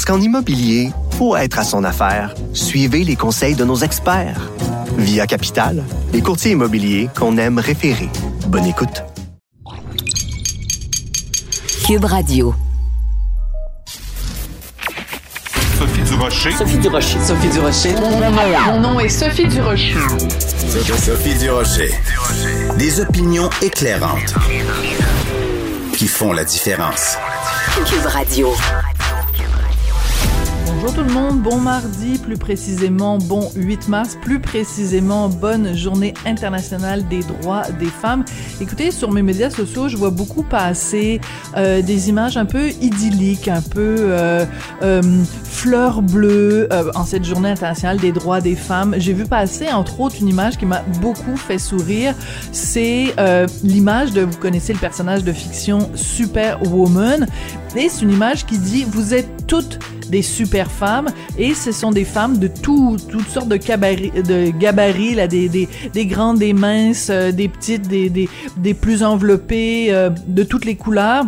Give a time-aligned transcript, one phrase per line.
[0.00, 4.50] Parce qu'en immobilier, pour être à son affaire, suivez les conseils de nos experts.
[4.96, 5.84] Via Capital,
[6.14, 8.08] les courtiers immobiliers qu'on aime référer.
[8.46, 9.04] Bonne écoute.
[11.86, 12.54] Cube Radio.
[15.78, 16.52] Sophie Durocher.
[16.52, 17.18] Sophie Durocher.
[17.20, 17.94] Sophie Durocher.
[18.68, 19.96] Mon nom est Sophie Durocher.
[20.96, 21.90] Sophie Durocher.
[22.78, 24.32] Des opinions éclairantes
[25.92, 27.18] qui font la différence.
[27.84, 28.54] Cube Radio.
[30.82, 36.14] Bonjour tout le monde, bon mardi, plus précisément bon 8 mars, plus précisément bonne journée
[36.24, 38.24] internationale des droits des femmes.
[38.62, 41.20] Écoutez, sur mes médias sociaux, je vois beaucoup passer
[41.54, 44.46] euh, des images un peu idylliques, un peu euh,
[44.82, 45.02] euh,
[45.44, 48.94] fleurs bleues euh, en cette journée internationale des droits des femmes.
[48.96, 52.14] J'ai vu passer entre autres une image qui m'a beaucoup fait sourire.
[52.52, 57.26] C'est euh, l'image de, vous connaissez le personnage de fiction Superwoman,
[57.76, 59.78] et c'est une image qui dit vous êtes toutes
[60.10, 61.08] des super femmes
[61.38, 65.68] et ce sont des femmes de tout, toutes sortes de, de gabarits, là, des, des,
[65.92, 70.64] des grandes, des minces, euh, des petites, des, des, des plus enveloppées, euh, de toutes
[70.64, 71.24] les couleurs.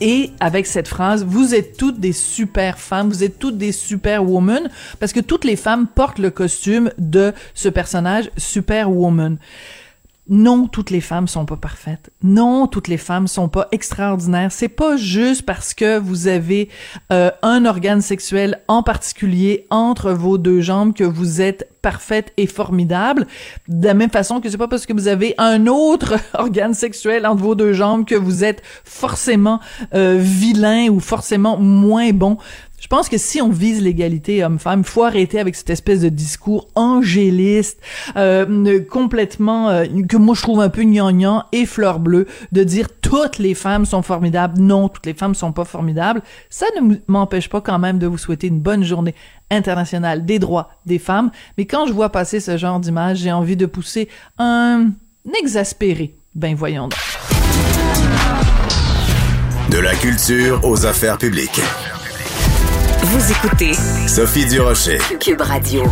[0.00, 4.28] Et avec cette phrase, vous êtes toutes des super femmes, vous êtes toutes des super
[4.28, 4.68] women,
[5.00, 9.38] parce que toutes les femmes portent le costume de ce personnage superwoman.
[10.28, 12.10] Non, toutes les femmes sont pas parfaites.
[12.22, 14.52] Non, toutes les femmes sont pas extraordinaires.
[14.52, 16.68] C'est pas juste parce que vous avez
[17.12, 22.46] euh, un organe sexuel en particulier entre vos deux jambes que vous êtes parfaite et
[22.46, 23.26] formidable.
[23.68, 27.26] De la même façon que c'est pas parce que vous avez un autre organe sexuel
[27.26, 29.60] entre vos deux jambes que vous êtes forcément
[29.94, 32.36] euh, vilain ou forcément moins bon.
[32.78, 36.68] Je pense que si on vise l'égalité homme-femme, faut arrêter avec cette espèce de discours
[36.76, 37.80] angéliste,
[38.16, 42.88] euh, complètement euh, que moi je trouve un peu gnangnan et fleur bleue, de dire
[43.00, 44.60] toutes les femmes sont formidables.
[44.60, 46.22] Non, toutes les femmes sont pas formidables.
[46.50, 49.14] Ça ne m'empêche pas quand même de vous souhaiter une bonne journée
[49.50, 51.30] internationale des droits des femmes.
[51.56, 54.08] Mais quand je vois passer ce genre d'image, j'ai envie de pousser
[54.38, 54.90] un
[55.42, 56.14] exaspéré.
[56.34, 56.98] Ben voyons donc.
[59.70, 61.60] De la culture aux affaires publiques.
[63.10, 63.72] Vous écoutez
[64.06, 64.98] Sophie Durocher.
[65.18, 65.82] Cube Radio.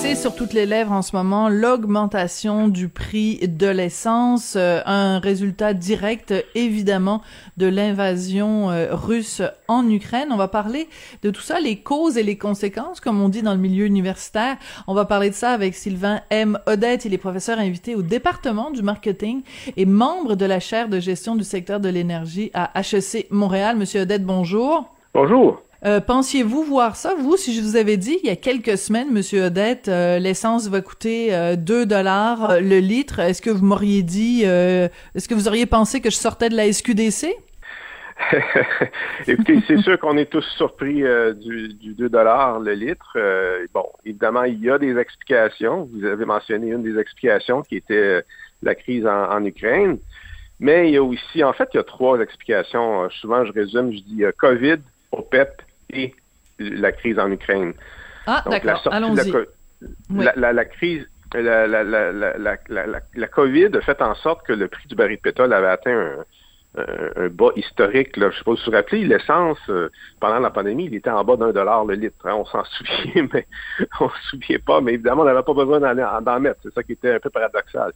[0.00, 5.18] C'est sur toutes les lèvres en ce moment l'augmentation du prix de l'essence, euh, un
[5.18, 7.22] résultat direct évidemment
[7.56, 10.28] de l'invasion euh, russe en Ukraine.
[10.30, 10.88] On va parler
[11.22, 14.56] de tout ça, les causes et les conséquences, comme on dit dans le milieu universitaire.
[14.86, 16.56] On va parler de ça avec Sylvain M.
[16.66, 17.04] Odette.
[17.04, 19.42] Il est professeur invité au département du marketing
[19.76, 23.76] et membre de la chaire de gestion du secteur de l'énergie à HEC Montréal.
[23.76, 24.94] Monsieur Odette, bonjour.
[25.12, 25.64] Bonjour.
[25.86, 29.10] Euh, pensiez-vous voir ça, vous, si je vous avais dit il y a quelques semaines,
[29.10, 33.64] Monsieur Odette, euh, l'essence va coûter euh, 2 dollars euh, le litre, est-ce que vous
[33.64, 37.34] m'auriez dit, est-ce que vous auriez pensé que je sortais de la SQDC?
[39.26, 41.02] Écoutez, c'est sûr qu'on est tous surpris
[41.36, 43.16] du, du 2 dollars le litre.
[43.72, 45.88] bon, évidemment, il y a des explications.
[45.94, 48.22] Vous avez mentionné une des explications qui était
[48.62, 49.98] la crise en Ukraine.
[50.58, 53.08] Mais il y a aussi, en fait, il y a trois explications.
[53.08, 54.80] souvent, je résume, je dis COVID,
[55.12, 55.62] OPEP
[55.92, 56.14] et
[56.58, 57.72] la crise en Ukraine.
[58.26, 58.82] Ah, d'accord.
[58.90, 59.32] Allons-y.
[60.10, 64.94] La, la, la, crise, la, la, COVID a fait en sorte que le prix du
[64.94, 66.24] baril de pétrole avait atteint un,
[66.76, 68.16] un, un bas historique.
[68.18, 68.30] Là.
[68.30, 69.88] Je ne sais pas si vous vous rappelez, l'essence, euh,
[70.20, 72.26] pendant la pandémie, il était en bas d'un dollar le litre.
[72.26, 72.34] Hein.
[72.34, 73.46] On s'en souvient, mais
[74.00, 74.80] on ne se souvient pas.
[74.80, 76.60] Mais évidemment, on n'avait pas besoin d'en mettre.
[76.62, 77.92] C'est ça qui était un peu paradoxal.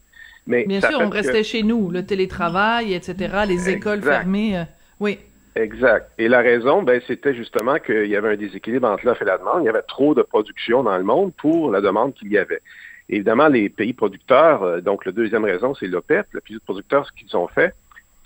[0.47, 1.43] Mais Bien sûr, on restait que...
[1.43, 4.13] chez nous, le télétravail, etc., les écoles exact.
[4.13, 4.59] fermées.
[4.59, 4.65] Euh,
[5.01, 5.19] oui.
[5.57, 6.11] Exact.
[6.19, 9.39] Et la raison, ben, c'était justement qu'il y avait un déséquilibre entre l'offre et la
[9.39, 9.63] demande.
[9.63, 12.61] Il y avait trop de production dans le monde pour la demande qu'il y avait.
[13.09, 16.27] Évidemment, les pays producteurs, euh, donc la deuxième raison, c'est l'OPEP.
[16.33, 17.75] Le pays producteurs, ce qu'ils ont fait,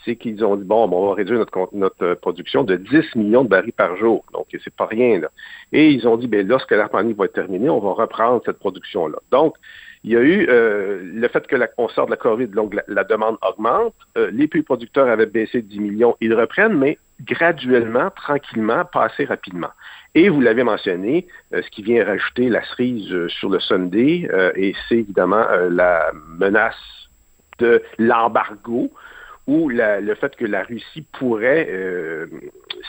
[0.04, 3.48] c'est qu'ils ont dit, bon, on va réduire notre, notre production de 10 millions de
[3.48, 4.24] barils par jour.
[4.32, 5.30] Donc, c'est pas rien, là.
[5.72, 9.18] Et ils ont dit, ben, lorsque la va être terminée, on va reprendre cette production-là.
[9.30, 9.54] Donc,
[10.04, 13.04] il y a eu euh, le fait que la, sort de la COVID, donc la,
[13.04, 13.94] demande augmente.
[14.16, 19.06] Euh, les pays producteurs avaient baissé de 10 millions, ils reprennent, mais graduellement, tranquillement, pas
[19.06, 19.70] assez rapidement.
[20.14, 24.74] Et vous l'avez mentionné, euh, ce qui vient rajouter la cerise sur le Sunday, et
[24.88, 26.76] c'est évidemment la menace
[27.58, 28.90] de l'embargo
[29.46, 31.68] ou le fait que la Russie pourrait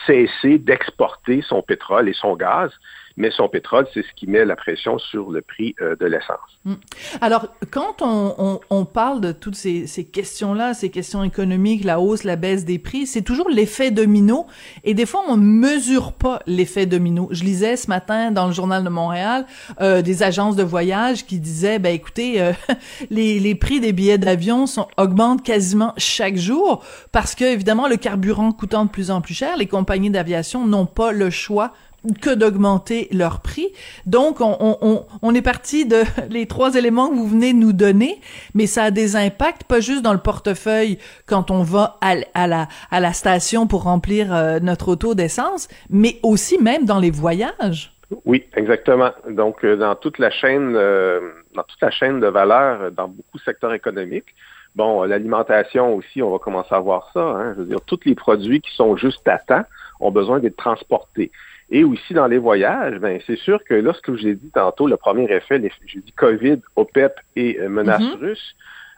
[0.06, 2.70] cesser d'exporter son pétrole et son gaz
[3.20, 6.38] mais son pétrole, c'est ce qui met la pression sur le prix euh, de l'essence.
[6.64, 6.74] Mm.
[7.20, 12.64] Alors, quand on, parle de toutes ces, questions-là, ces questions économiques, la hausse, la baisse
[12.64, 14.46] des prix, c'est toujours l'effet domino,
[14.84, 17.28] et des fois, on mesure pas l'effet domino.
[17.30, 19.44] Je lisais ce matin dans le Journal de Montréal
[19.82, 22.52] euh, des agences de voyage qui disaient, ben écoutez, euh,
[23.10, 24.64] les, les prix des billets d'avion
[24.96, 26.82] augmentent quasiment chaque jour
[27.12, 30.86] parce que, évidemment, le carburant coûtant de plus en plus cher, les compagnies d'aviation n'ont
[30.86, 31.72] pas le choix
[32.20, 33.68] que d'augmenter leur prix.
[34.06, 38.20] Donc, on, est parti de les trois éléments que vous venez de nous donner,
[38.54, 42.46] mais ça a des impacts, pas juste dans le portefeuille quand on va à, à
[42.46, 47.10] la, à la station pour remplir euh, notre auto d'essence, mais aussi même dans les
[47.10, 47.92] voyages.
[48.24, 49.10] Oui, exactement.
[49.28, 51.20] Donc, euh, dans toute la chaîne, euh,
[51.54, 54.34] dans toute la chaîne de valeur, dans beaucoup de secteurs économiques,
[54.76, 57.20] Bon, l'alimentation aussi, on va commencer à voir ça.
[57.20, 57.54] Hein.
[57.54, 59.64] Je veux dire, tous les produits qui sont juste à temps
[59.98, 61.32] ont besoin d'être transportés.
[61.70, 64.88] Et aussi dans les voyages, ben c'est sûr que là, ce que j'ai dit tantôt,
[64.88, 68.18] le premier effet, j'ai dit COVID, OPEP et euh, menace mm-hmm.
[68.18, 68.56] russe,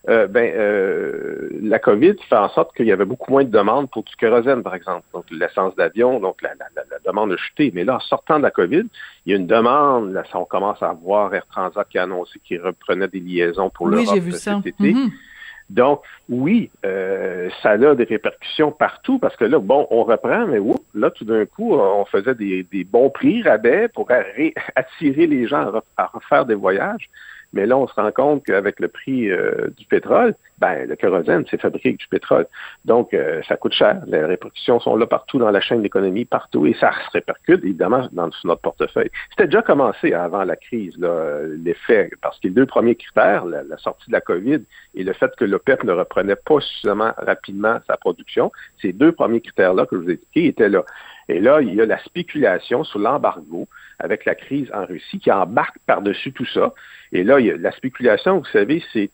[0.08, 3.88] euh, ben euh, la COVID fait en sorte qu'il y avait beaucoup moins de demandes
[3.90, 5.04] pour du kérosène, par exemple.
[5.12, 6.54] Donc l'essence d'avion, donc la,
[7.04, 7.70] demande a chuté.
[7.74, 8.84] Mais là, en sortant de la COVID,
[9.26, 10.12] il y a une demande.
[10.12, 13.88] Là, on commence à voir Air Transat qui a annoncé qu'il reprenait des liaisons pour
[13.88, 14.94] l'Europe cet été.
[14.94, 15.10] Mm-hmm.
[15.72, 20.58] Donc, oui, euh, ça a des répercussions partout parce que là, bon, on reprend, mais
[20.94, 24.06] là, tout d'un coup, on faisait des, bons prix, rabais pour
[24.76, 27.08] attirer les gens à refaire des voyages.
[27.52, 31.44] Mais là, on se rend compte qu'avec le prix euh, du pétrole, ben, le kérosène,
[31.50, 32.46] c'est fabriqué avec du pétrole.
[32.84, 34.02] Donc, euh, ça coûte cher.
[34.06, 37.64] Les répercussions sont là partout dans la chaîne de l'économie, partout, et ça se répercute
[37.64, 39.10] évidemment dans notre portefeuille.
[39.30, 40.96] C'était déjà commencé avant la crise,
[41.64, 44.60] l'effet, parce que les deux premiers critères, la, sortie de la COVID
[44.94, 49.40] et le fait que l'OPEP ne reprenait pas suffisamment rapidement sa production, ces deux premiers
[49.40, 50.84] critères-là que je vous ai étaient là.
[51.32, 53.66] Et là, il y a la spéculation sur l'embargo
[53.98, 56.72] avec la crise en Russie qui embarque par-dessus tout ça.
[57.12, 59.10] Et là, il y a la spéculation, vous savez, c'est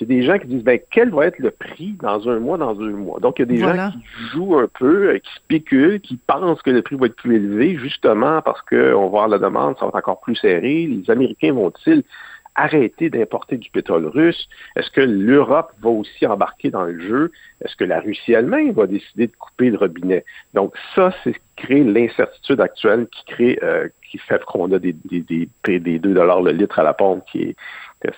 [0.00, 2.80] c'est des gens qui disent ben quel va être le prix dans un mois, dans
[2.80, 3.20] un mois?
[3.20, 6.62] Donc il y a des gens qui jouent un peu, euh, qui spéculent, qui pensent
[6.62, 9.84] que le prix va être plus élevé, justement parce qu'on va voir la demande, ça
[9.84, 10.86] va être encore plus serré.
[10.86, 12.02] Les Américains vont-ils
[12.54, 14.48] arrêter d'importer du pétrole russe?
[14.76, 17.32] Est-ce que l'Europe va aussi embarquer dans le jeu?
[17.64, 20.24] Est-ce que la Russie elle-même va décider de couper le robinet?
[20.54, 24.78] Donc ça, c'est ce qui crée l'incertitude actuelle, qui crée, euh, qui fait qu'on a
[24.78, 27.54] des, des, des, des 2 dollars le litre à la pompe qui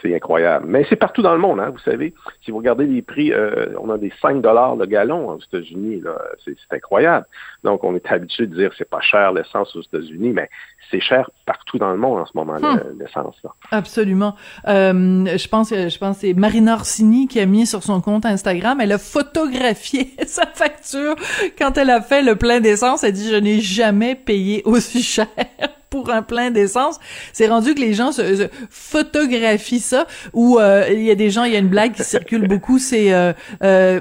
[0.00, 0.66] c'est incroyable.
[0.68, 2.14] Mais c'est partout dans le monde, hein, vous savez.
[2.44, 6.02] Si vous regardez les prix, euh, on a des 5 dollars le gallon aux États-Unis,
[6.44, 7.26] c'est, incroyable.
[7.64, 10.48] Donc, on est habitué de dire c'est pas cher l'essence aux États-Unis, mais
[10.90, 12.98] c'est cher partout dans le monde en ce moment, hmm.
[12.98, 13.36] l'essence.
[13.70, 14.36] Absolument.
[14.68, 18.80] Euh, je pense, je pense c'est Marina Orsini qui a mis sur son compte Instagram,
[18.80, 21.16] elle a photographié sa facture
[21.58, 23.04] quand elle a fait le plein d'essence.
[23.04, 25.26] Elle dit, je n'ai jamais payé aussi cher
[25.92, 26.98] pour un plein d'essence.
[27.34, 30.06] C'est rendu que les gens se, photographient ça.
[30.32, 32.78] Ou euh, il y a des gens, il y a une blague qui circule beaucoup,
[32.78, 34.00] c'est euh, euh,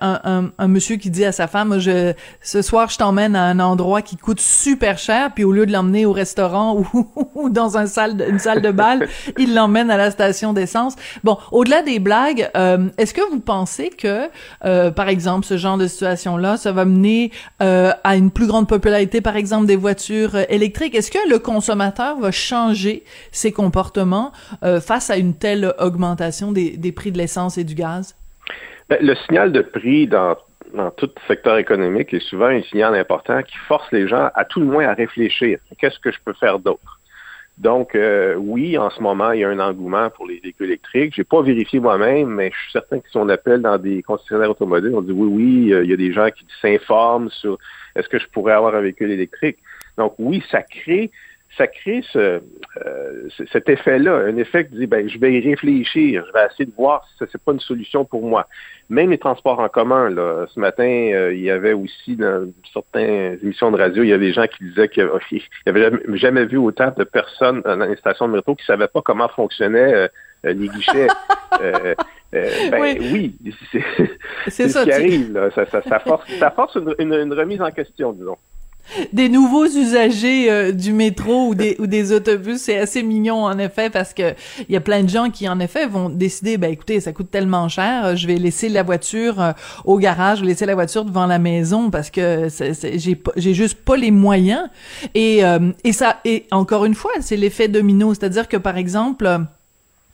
[0.00, 2.12] un, un, monsieur qui dit à sa femme, je,
[2.42, 5.70] ce soir je t'emmène à un endroit qui coûte super cher, puis au lieu de
[5.70, 7.06] l'emmener au restaurant ou,
[7.36, 9.06] ou dans un salle, une salle de bal,
[9.38, 10.96] il l'emmène à la station d'essence.
[11.22, 12.50] Bon, au-delà des blagues,
[12.98, 14.28] est-ce que vous pensez que,
[14.90, 17.30] par exemple, ce genre de situation-là, ça va mener
[17.60, 20.96] à une plus grande popularité, par exemple, des voitures électriques?
[20.96, 24.32] Est-ce que le consommateur va changer ses comportements
[24.62, 28.16] euh, face à une telle augmentation des, prix de l'essence et du gaz?
[28.88, 30.36] Ben, le signal de prix dans,
[30.96, 34.66] tout secteur économique est souvent un signal important qui force les gens à tout le
[34.66, 35.58] moins à réfléchir.
[35.78, 36.98] Qu'est-ce que je peux faire d'autre?
[37.58, 41.14] Donc, euh, oui, en ce moment, il y a un engouement pour les véhicules électriques.
[41.16, 44.00] Je n'ai pas vérifié moi-même, mais je suis certain que si on appelle dans des
[44.02, 47.58] concessionnaires automobiles, on dit oui, oui, euh, il y a des gens qui s'informent sur
[47.96, 49.58] est-ce que je pourrais avoir un véhicule électrique.
[49.98, 51.10] Donc oui, ça crée
[51.56, 52.40] ça crée ce,
[52.86, 56.66] euh, cet effet-là, un effet qui dit ben je vais y réfléchir, je vais essayer
[56.66, 58.46] de voir si ce n'est pas une solution pour moi.
[58.90, 63.38] Même les transports en commun, là, ce matin, euh, il y avait aussi dans certaines
[63.42, 65.08] émissions de radio, il y avait des gens qui disaient qu'ils
[65.66, 69.02] n'avaient jamais, vu autant de personnes dans les stations de métro qui ne savaient pas
[69.02, 70.08] comment fonctionnaient euh,
[70.44, 71.08] les guichets.
[71.60, 73.36] ben, oui,
[74.46, 75.32] c'est ce qui arrive.
[75.32, 75.50] Là.
[75.50, 78.36] Ça, ça, force, ça force une remise en question, disons
[79.12, 83.58] des nouveaux usagers euh, du métro ou des ou des autobus, c'est assez mignon en
[83.58, 84.34] effet parce que
[84.68, 87.30] il y a plein de gens qui en effet vont décider ben écoutez, ça coûte
[87.30, 89.52] tellement cher, je vais laisser la voiture euh,
[89.84, 92.48] au garage, je vais laisser la voiture devant la maison parce que
[93.36, 94.68] j'ai juste pas les moyens.
[95.14, 99.40] Et euh, et ça et encore une fois, c'est l'effet domino, c'est-à-dire que par exemple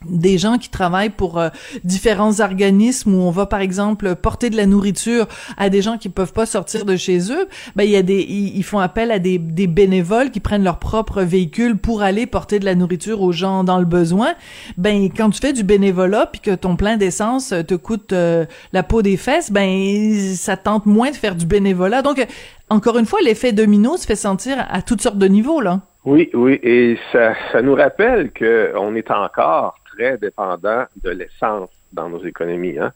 [0.09, 1.49] des gens qui travaillent pour euh,
[1.83, 6.09] différents organismes où on va par exemple porter de la nourriture à des gens qui
[6.09, 9.19] peuvent pas sortir de chez eux ben il y a des ils, font appel à
[9.19, 13.63] des, bénévoles qui prennent leur propre véhicule pour aller porter de la nourriture aux gens
[13.63, 14.33] dans le besoin.
[14.77, 18.83] Ben quand tu fais du bénévolat puis que ton plein d'essence te coûte euh, la
[18.83, 22.01] peau des fesses ben ça tente moins de faire du bénévolat.
[22.01, 22.25] Donc
[22.69, 25.81] encore une fois l'effet domino se fait sentir à toutes sortes de niveaux là.
[26.05, 32.09] Oui, oui, et ça, ça nous rappelle qu'on est encore très dépendant de l'essence dans
[32.09, 32.77] nos économies.
[32.79, 32.93] Hein.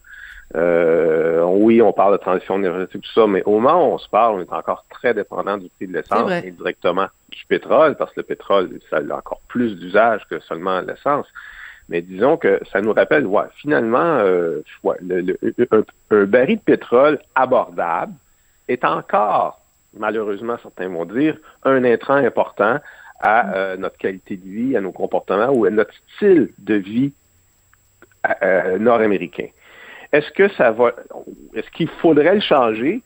[0.56, 4.08] Euh, oui, on parle de transition énergétique, tout ça, mais au moment où on se
[4.08, 8.12] parle, on est encore très dépendant du prix de l'essence et directement du pétrole, parce
[8.12, 11.26] que le pétrole, ça a encore plus d'usage que seulement l'essence.
[11.88, 18.14] Mais disons que ça nous rappelle, ouais, finalement, euh, un, baril de pétrole abordable
[18.68, 19.60] est encore,
[19.96, 22.78] malheureusement, certains vont dire, un intrant important
[23.20, 27.12] à euh, notre qualité de vie, à nos comportements ou à notre style de vie
[28.26, 29.48] euh, euh, nord-américain.
[30.12, 30.92] Est-ce que ça va,
[31.54, 33.02] est-ce qu'il faudrait le changer?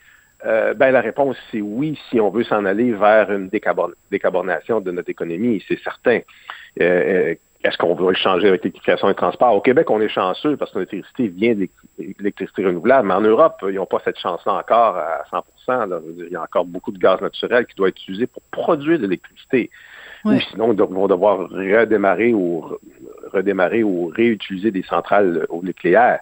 [0.76, 5.09] ben, la réponse, c'est oui, si on veut s'en aller vers une décarbonation de notre
[5.09, 6.21] économie, c'est certain.
[6.76, 9.54] est-ce qu'on veut le changer avec l'électrification et transport?
[9.54, 11.66] Au Québec, on est chanceux parce que l'électricité vient de
[11.99, 15.25] l'électricité renouvelable, mais en Europe, ils n'ont pas cette chance-là encore à
[15.66, 18.99] 100% Il y a encore beaucoup de gaz naturel qui doit être utilisé pour produire
[18.99, 19.71] de l'électricité
[20.25, 22.64] ou sinon ils vont devoir redémarrer ou
[23.33, 26.21] redémarrer ou réutiliser des centrales au nucléaire.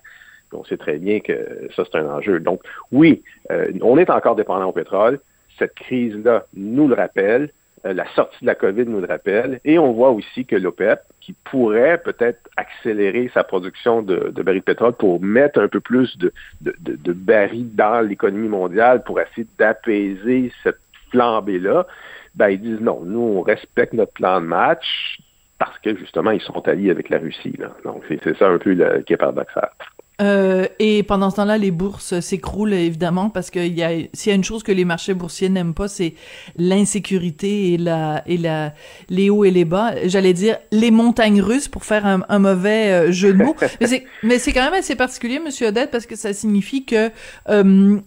[0.52, 2.40] On sait très bien que ça, c'est un enjeu.
[2.40, 5.18] Donc, oui, euh, on est encore dépendant au pétrole.
[5.58, 7.50] Cette crise-là nous le rappelle.
[7.84, 9.60] Euh, la sortie de la COVID nous le rappelle.
[9.64, 14.64] Et on voit aussi que l'OPEP, qui pourrait peut-être accélérer sa production de, barils de
[14.64, 19.46] pétrole pour mettre un peu plus de, de, de barils dans l'économie mondiale pour essayer
[19.58, 20.78] d'apaiser cette
[21.10, 21.86] flambée-là,
[22.34, 25.18] ben, ils disent non, nous, on respecte notre plan de match
[25.58, 27.54] parce que justement, ils sont alliés avec la Russie.
[27.58, 27.68] Là.
[27.84, 29.70] Donc, c'est ça un peu le, qui est paradoxal.
[30.20, 34.32] Euh, et pendant ce temps-là, les bourses s'écroulent évidemment parce que y a, s'il y
[34.32, 36.14] a une chose que les marchés boursiers n'aiment pas, c'est
[36.56, 38.72] l'insécurité et la et la
[39.08, 39.94] les hauts et les bas.
[40.04, 43.56] J'allais dire les montagnes russes pour faire un, un mauvais euh, jeu de mots.
[43.80, 47.10] mais c'est mais c'est quand même assez particulier, Monsieur Odette, parce que ça signifie que
[47.48, 48.00] euh,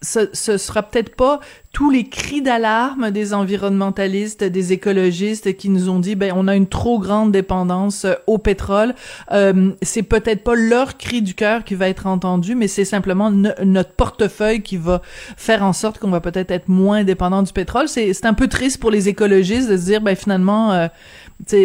[0.00, 1.40] ce, ce sera peut-être pas
[1.72, 6.56] tous les cris d'alarme des environnementalistes, des écologistes qui nous ont dit ben on a
[6.56, 8.94] une trop grande dépendance euh, au pétrole.
[9.32, 13.30] Euh, c'est peut-être pas leur cri du cœur qui va être entendu, mais c'est simplement
[13.30, 15.02] notre portefeuille qui va
[15.36, 17.88] faire en sorte qu'on va peut-être être moins dépendant du pétrole.
[17.88, 20.88] C'est c'est un peu triste pour les écologistes de se dire ben finalement euh,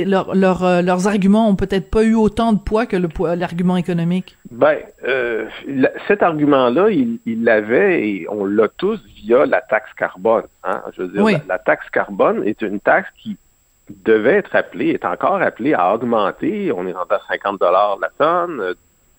[0.06, 2.98] leur, leur, euh, leurs arguments ont peut-être pas eu autant de poids que
[3.36, 4.38] l'argument économique.
[4.52, 4.78] Ben,
[5.08, 5.48] euh,
[6.08, 10.44] cet argument-là, il l'avait et on l'a tous via la taxe carbone.
[10.64, 10.82] Hein?
[10.96, 13.38] Je veux dire, la, taxe carbone est une taxe qui
[14.06, 16.72] devait être appelée, est encore appelée à augmenter.
[16.72, 18.76] On est rendu à 50 dollars la tonne,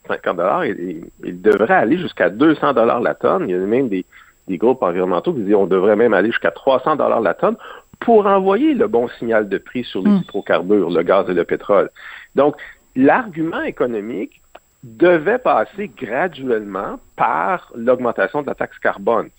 [0.09, 3.49] 50 dollars, et, il devrait aller jusqu'à 200 dollars la tonne.
[3.49, 4.05] Il y a même des,
[4.49, 7.57] des groupes environnementaux qui disent on devrait même aller jusqu'à 300 dollars la tonne
[8.01, 10.23] pour envoyer le bon signal de prix sur les hmm.
[10.23, 11.91] hydrocarbures, le gaz et le pétrole.
[12.35, 12.57] Donc,
[12.97, 14.41] l'argument économique
[14.83, 19.31] devait passer graduellement par l'augmentation de la taxe carbone.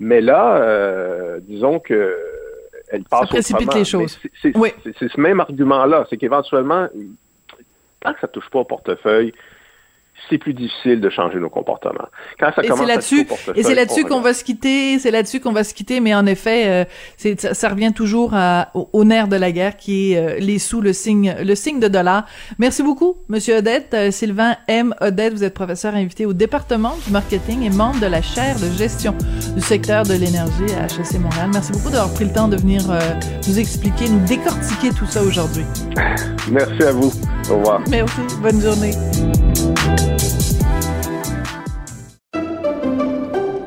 [0.00, 2.16] Mais là, euh, disons que
[2.90, 4.18] elle passe ça précipite les choses.
[4.42, 6.88] C'est ce même argument-là, c'est qu'éventuellement,
[8.00, 9.32] tant que ça touche pas au portefeuille,
[10.28, 12.08] c'est plus difficile de changer nos comportements.
[12.38, 15.52] Quand ça et c'est là-dessus, et c'est là-dessus qu'on va se quitter, c'est là-dessus qu'on
[15.52, 16.86] va se quitter, mais en effet,
[17.24, 20.80] euh, ça, revient toujours à, au, nerf de la guerre qui est euh, les sous,
[20.80, 22.26] le signe, le signe de dollar.
[22.58, 24.94] Merci beaucoup, Monsieur Odette, euh, Sylvain M.
[25.00, 28.70] Odette, vous êtes professeur invité au département du marketing et membre de la chaire de
[28.78, 29.14] gestion
[29.54, 31.50] du secteur de l'énergie à HEC Montréal.
[31.52, 32.82] Merci beaucoup d'avoir pris le temps de venir
[33.46, 35.64] nous expliquer, nous décortiquer tout ça aujourd'hui.
[36.50, 37.12] Merci à vous.
[37.50, 37.82] Au revoir.
[37.88, 38.20] Merci.
[38.40, 38.92] Bonne journée.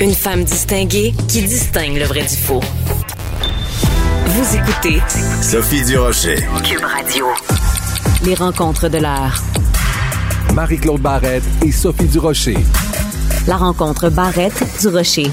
[0.00, 2.60] Une femme distinguée qui distingue le vrai du faux.
[4.26, 5.00] Vous écoutez
[5.40, 6.38] Sophie Durocher.
[6.64, 7.26] Cube Radio.
[8.24, 9.40] Les rencontres de l'heure.
[10.52, 12.56] Marie-Claude Barrette et Sophie Durocher.
[13.46, 15.30] La rencontre Barrette du Rocher.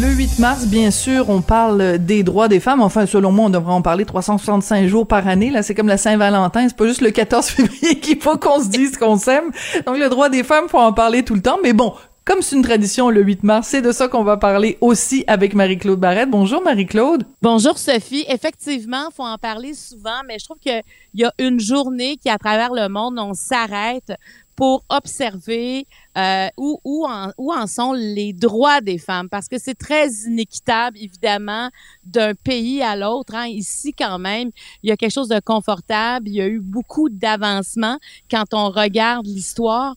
[0.00, 2.80] Le 8 mars, bien sûr, on parle des droits des femmes.
[2.80, 5.50] Enfin, selon moi, on devrait en parler 365 jours par année.
[5.50, 6.66] Là, c'est comme la Saint-Valentin.
[6.68, 9.52] C'est pas juste le 14 février qu'il faut qu'on se dise qu'on s'aime.
[9.86, 11.58] Donc, le droit des femmes, faut en parler tout le temps.
[11.62, 11.94] Mais bon,
[12.26, 15.54] comme c'est une tradition le 8 mars, c'est de ça qu'on va parler aussi avec
[15.54, 16.28] Marie-Claude Barrette.
[16.28, 17.22] Bonjour Marie-Claude.
[17.40, 18.24] Bonjour Sophie.
[18.28, 20.82] Effectivement, faut en parler souvent, mais je trouve qu'il
[21.14, 24.12] y a une journée qui, à travers le monde, on s'arrête
[24.56, 25.86] pour observer
[26.18, 30.08] euh, où, où, en, où en sont les droits des femmes, parce que c'est très
[30.26, 31.70] inéquitable, évidemment,
[32.04, 33.36] d'un pays à l'autre.
[33.36, 33.46] Hein.
[33.46, 34.50] Ici, quand même,
[34.82, 38.70] il y a quelque chose de confortable, il y a eu beaucoup d'avancements quand on
[38.70, 39.94] regarde l'histoire.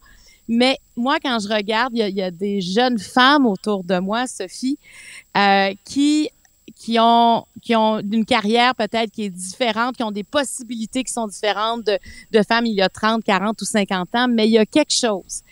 [0.49, 4.25] Mais moi, quand je regarde, il y y a des jeunes femmes autour de moi,
[4.25, 4.79] Sophie,
[5.37, 6.29] euh, qui
[6.75, 11.13] qui ont qui ont une carrière peut-être qui est différente, qui ont des possibilités qui
[11.13, 11.99] sont différentes de,
[12.31, 14.93] de femmes il y a 30, 40 ou 50 ans, mais il y a quelque
[14.93, 15.43] chose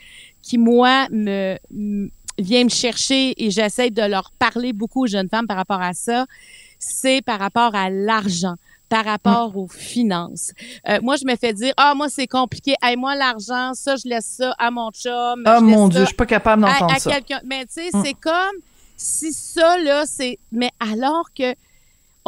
[0.41, 5.29] qui moi me, me vient me chercher et j'essaie de leur parler beaucoup aux jeunes
[5.29, 6.25] femmes par rapport à ça,
[6.79, 8.55] c'est par rapport à l'argent
[8.89, 10.51] par rapport aux finances.
[10.87, 12.75] Euh, moi, je me fais dire, ah, moi, c'est compliqué.
[12.81, 15.43] Hey, moi, l'argent, ça, je laisse ça à mon chum.
[15.45, 17.11] Ah, laisse mon ça Dieu, je suis pas capable à, d'entendre à ça.
[17.11, 17.41] quelqu'un.
[17.45, 18.03] Mais tu sais, Mm.
[18.05, 18.55] c'est comme
[18.95, 20.39] si ça, là, c'est...
[20.51, 21.53] Mais alors que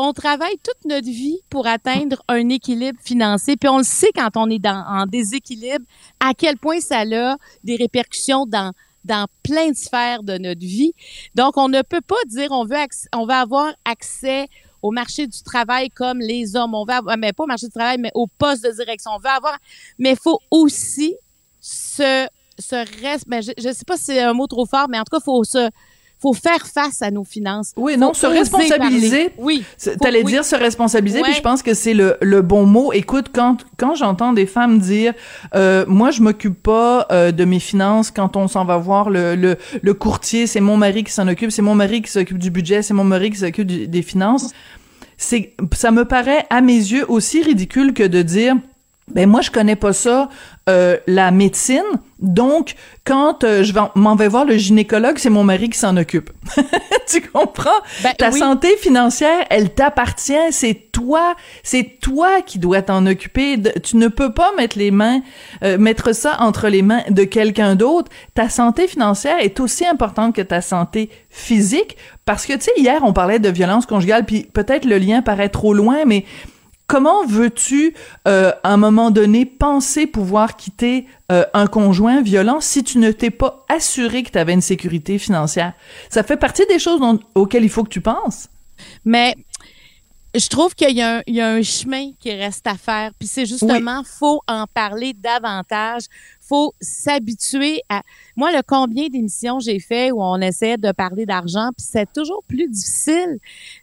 [0.02, 4.30] on travaille toute notre vie pour atteindre un équilibre financier, puis on le sait quand
[4.38, 5.84] on est dans, en déséquilibre,
[6.22, 7.36] à quel point ça a
[7.66, 8.72] des répercussions dans
[9.06, 10.94] dans plein de sphères de notre vie.
[11.34, 12.76] Donc, on ne peut pas dire on veut
[13.14, 14.48] on va avoir accès
[14.82, 16.74] au marché du travail comme les hommes.
[16.74, 19.12] On va avoir, mais pas au marché du travail, mais au poste de direction.
[19.16, 19.58] On veut avoir,
[19.98, 21.16] mais il faut aussi
[21.60, 25.00] se, se reste, mais je, je sais pas si c'est un mot trop fort, mais
[25.00, 25.70] en tout cas, faut se,
[26.22, 27.72] faut faire face à nos finances.
[27.78, 29.30] Oui, Faut non, se responsabiliser.
[29.30, 29.34] parler.
[29.38, 29.64] Oui.
[30.02, 30.32] T'allais oui.
[30.34, 31.38] dire se responsabiliser, puis Ouais.
[31.38, 32.92] je pense que c'est le, le bon mot.
[32.94, 35.14] Écoute, quand quand j'entends des femmes dire,
[35.56, 39.36] euh, moi je m'occupe pas euh, de mes finances quand on s'en va voir le
[39.36, 42.52] le, le courtier, c'est mon mari qui s'en occupe, c'est mon mari qui s'occupe du
[42.52, 44.52] budget, c'est mon mari qui s'occupe des finances.
[45.18, 48.56] C'est ça me paraît à mes yeux aussi ridicule que de dire
[49.12, 50.30] ben moi je connais pas ça
[50.70, 51.84] euh, la médecine.
[52.20, 56.32] Donc quand euh, je m'en vais voir le gynécologue c'est mon mari qui s'en occupe.
[57.08, 57.72] Tu comprends?
[58.04, 58.38] Ben, ta oui.
[58.38, 60.52] santé financière elle t'appartient.
[60.52, 63.58] C'est toi c'est toi qui dois t'en occuper.
[63.58, 65.22] De- tu ne peux pas mettre les mains
[65.64, 68.12] euh, mettre ça entre les mains de quelqu'un d'autre.
[68.36, 71.98] Ta santé financière est aussi importante que ta santé physique.
[72.26, 75.50] Parce que tu sais hier on parlait de violence conjugale puis peut-être le lien paraît
[75.50, 76.26] trop loin mais
[76.90, 77.94] Comment veux-tu,
[78.28, 83.12] euh, à un moment donné, penser pouvoir quitter euh, un conjoint violent si tu ne
[83.12, 85.74] t'es pas assuré que tu avais une sécurité financière?
[86.10, 87.00] Ça fait partie des choses
[87.36, 88.50] auxquelles il faut que tu penses.
[89.06, 89.36] Mais
[90.36, 93.12] je trouve qu'il y, a un- il y a un chemin qui reste à faire.
[93.18, 96.04] Puis c'est justement, faut en parler davantage.
[96.40, 98.02] faut s'habituer à...
[98.36, 102.44] Moi, le combien d'émissions j'ai fait où on essayait de parler d'argent, puis c'est toujours
[102.48, 103.38] plus difficile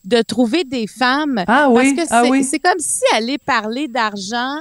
[0.04, 1.44] de trouver des femmes.
[1.46, 2.42] Ah oui, Parce que ah c'est oui.
[2.44, 4.60] c'est comme si aller parler d'argent,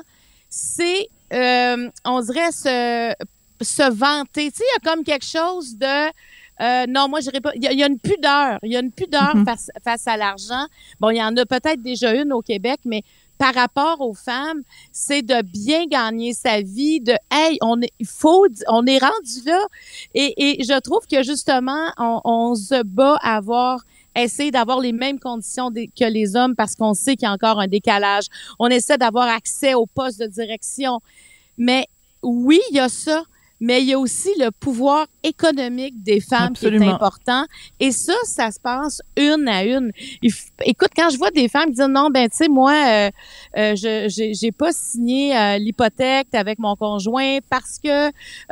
[0.50, 3.14] c'est, euh, on dirait, se,
[3.62, 4.52] se vanter.
[4.52, 6.12] Tu sais, il y a comme quelque chose de...
[6.62, 7.52] Euh, non, moi, je pas.
[7.56, 8.60] Il y, a- il y a une pudeur.
[8.64, 9.46] Il y a une pudeur Mhm.
[9.46, 10.66] face, face à l'argent.
[11.00, 13.04] Bon, il y en a peut-être déjà une au Québec, mais
[13.38, 14.62] par rapport aux femmes,
[14.94, 19.42] c'est de bien gagner sa vie, de hey, on est, il faut, on est rendu
[19.46, 19.62] là.
[20.14, 23.82] Et, et je trouve que justement, on, on se bat à avoir
[24.18, 27.60] essayer d'avoir les mêmes conditions que les hommes parce qu'on sait qu'il y a encore
[27.60, 28.28] un décalage.
[28.60, 31.02] On essaie d'avoir accès au poste de direction.
[31.58, 31.88] Mais
[32.24, 33.24] oui, il y a ça,
[33.60, 37.46] mais il y a aussi le pouvoir économique des femmes qui est important.
[37.80, 39.92] Et ça, ça se passe une à une.
[40.64, 43.10] Écoute, quand je vois des femmes qui disent non, ben tu sais, moi, euh,
[43.58, 48.10] euh, je j'ai- pas signé euh, l'hypothèque avec mon conjoint parce que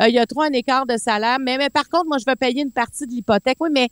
[0.08, 1.38] il y a trop un écart de salaire.
[1.40, 3.58] Mais, mais par contre, moi, je vais payer une partie de l'hypothèque.
[3.60, 3.90] Oui, mais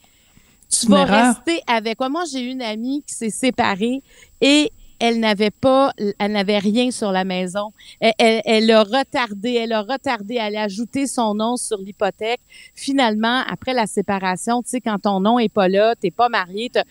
[0.69, 1.35] tu vas erreur.
[1.35, 2.09] rester avec moi.
[2.09, 4.01] Moi, j'ai une amie qui s'est séparée
[4.39, 4.71] et
[5.01, 7.71] elle n'avait pas, elle n'avait rien sur la maison.
[7.99, 12.39] Elle, elle, elle a retardé, elle a retardé, elle a ajouté son nom sur l'hypothèque.
[12.75, 16.69] Finalement, après la séparation, tu sais, quand ton nom est pas là, t'es pas marié,
[16.71, 16.83] t'as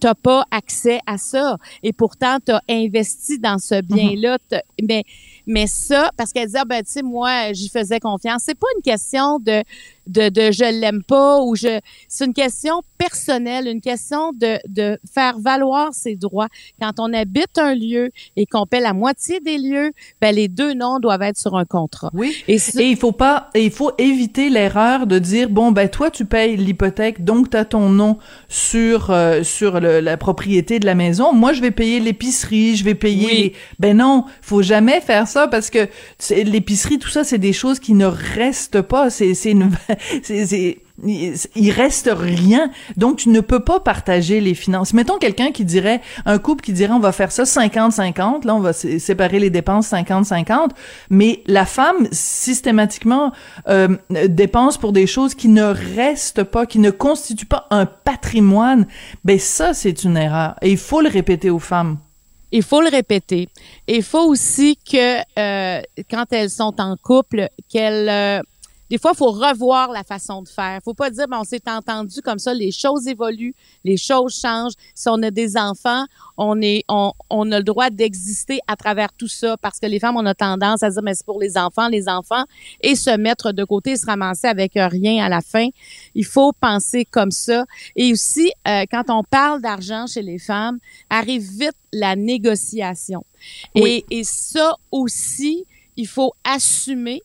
[0.00, 1.56] t'as pas accès à ça.
[1.82, 4.38] Et pourtant, tu as investi dans ce bien-là.
[4.50, 5.02] T'as- Mais
[5.46, 8.42] Mais ça, parce qu'elle dit, ah, ben, tu sais, moi, j'y faisais confiance.
[8.44, 9.62] C'est pas une question de,
[10.06, 14.98] de, de je l'aime pas ou je, c'est une question personnelle, une question de, de
[15.12, 16.48] faire valoir ses droits.
[16.80, 20.74] Quand on habite un lieu et qu'on paie la moitié des lieux, ben, les deux
[20.74, 22.10] noms doivent être sur un contrat.
[22.14, 22.34] Oui.
[22.48, 26.10] Et, et il faut pas, et il faut éviter l'erreur de dire, bon, ben, toi,
[26.10, 30.86] tu payes l'hypothèque, donc tu as ton nom sur, euh, sur le, la propriété de
[30.86, 31.32] la maison.
[31.32, 33.52] Moi, je vais payer l'épicerie, je vais payer les...
[33.78, 35.88] Ben non, faut jamais faire ça parce que
[36.30, 39.10] l'épicerie, tout ça, c'est des choses qui ne restent pas.
[39.10, 39.70] C'est, c'est une,
[40.22, 42.70] c'est, il reste rien.
[42.96, 44.94] Donc, tu ne peux pas partager les finances.
[44.94, 48.60] Mettons quelqu'un qui dirait, un couple qui dirait, on va faire ça 50-50, là, on
[48.60, 50.70] va séparer les dépenses 50-50,
[51.10, 53.32] mais la femme, systématiquement,
[53.68, 53.96] euh,
[54.28, 55.64] dépense pour des choses qui ne
[55.96, 58.86] restent pas, qui ne constituent pas un patrimoine.
[59.24, 60.54] Ben, ça, c'est une erreur.
[60.62, 61.98] Et il faut le répéter aux femmes.
[62.52, 63.48] Il faut le répéter.
[63.88, 68.08] Et il faut aussi que, euh, quand elles sont en couple, qu'elles...
[68.08, 68.40] Euh,
[68.94, 70.78] des fois, il faut revoir la façon de faire.
[70.84, 74.74] faut pas dire, bon, on s'est entendu comme ça, les choses évoluent, les choses changent.
[74.94, 76.04] Si on a des enfants,
[76.36, 79.98] on est, on, on a le droit d'exister à travers tout ça parce que les
[79.98, 82.44] femmes, on a tendance à dire, mais c'est pour les enfants, les enfants,
[82.82, 85.66] et se mettre de côté, se ramasser avec rien à la fin.
[86.14, 87.64] Il faut penser comme ça.
[87.96, 90.78] Et aussi, euh, quand on parle d'argent chez les femmes,
[91.10, 93.26] arrive vite la négociation.
[93.74, 95.64] Et, et ça aussi,
[95.96, 97.22] il faut assumer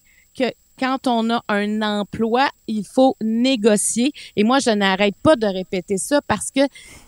[0.79, 4.13] quand on a un emploi, il faut négocier.
[4.35, 6.61] Et moi, je n'arrête pas de répéter ça parce que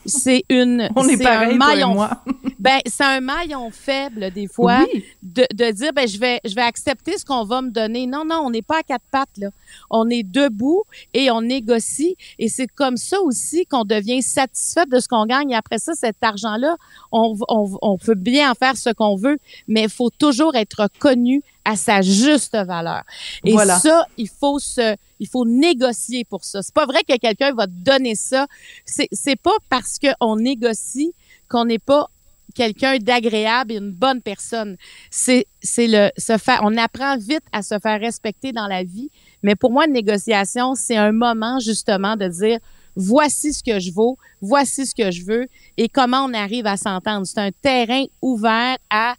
[0.06, 0.90] c'est une.
[0.96, 1.94] on est, pareil, un maillon.
[1.94, 2.12] Moi.
[2.60, 4.86] ben, c'est un maillon faible des fois
[5.24, 8.08] de, de, dire ben je vais je vais accepter ce qu'on va me donner.
[8.08, 9.50] Non, non, on n'est pas à quatre pattes là.
[9.90, 12.18] On est debout et on négocie.
[12.40, 15.52] Et c'est comme ça aussi qu'on devient satisfait de ce qu'on gagne.
[15.52, 16.76] Et après ça, cet argent-là,
[17.12, 20.90] on, on, on peut bien en faire ce qu'on veut, mais il faut toujours être
[21.00, 23.04] connu à sa juste valeur.
[23.44, 26.62] Et ça, il faut se, il faut négocier pour ça.
[26.62, 28.48] C'est pas vrai que quelqu'un va te donner ça.
[28.86, 31.14] C'est, c'est pas parce qu'on négocie
[31.48, 32.10] qu'on n'est pas
[32.56, 34.78] quelqu'un d'agréable et une bonne personne.
[35.10, 39.10] C'est, c'est le, se faire, on apprend vite à se faire respecter dans la vie.
[39.44, 42.60] Mais pour moi, une négociation, c'est un moment justement de dire,
[42.96, 45.48] voici ce que je vaux, voici ce que je veux
[45.78, 47.26] et comment on arrive à s'entendre.
[47.26, 49.16] C'est un terrain ouvert à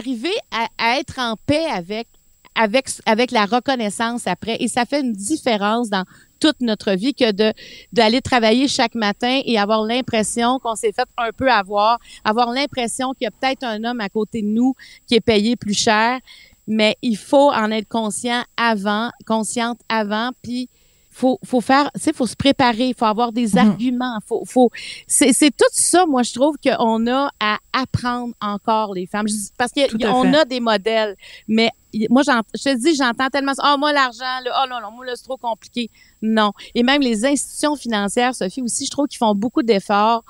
[0.00, 2.08] arriver à, être en paix avec
[2.54, 4.56] avec avec la reconnaissance après.
[4.60, 6.04] Et ça fait une différence dans
[6.40, 7.52] toute notre vie que de
[7.92, 13.12] d'aller travailler chaque matin et avoir l'impression qu'on s'est fait un peu avoir, avoir l'impression
[13.12, 14.74] qu'il y a peut-être un homme à côté de nous
[15.06, 16.18] qui est payé plus cher,
[16.66, 20.68] mais il faut en être conscient avant, consciente avant puis
[21.20, 23.58] faut faut faire tu sais faut se préparer il faut avoir des mhm.
[23.58, 24.70] arguments faut faut
[25.06, 29.26] c'est c'est tout ça moi je trouve qu'on a à apprendre encore les femmes
[29.58, 31.14] parce qu'on a des modèles
[31.46, 31.70] mais
[32.08, 33.72] moi, je te dis, j'entends tellement ça.
[33.74, 35.90] Oh, moi, l'argent, oh non, non, moi, là, c'est trop compliqué.
[36.22, 36.52] Non.
[36.74, 40.22] Et même les institutions financières, Sophie, aussi, je trouve qu'ils font beaucoup d'efforts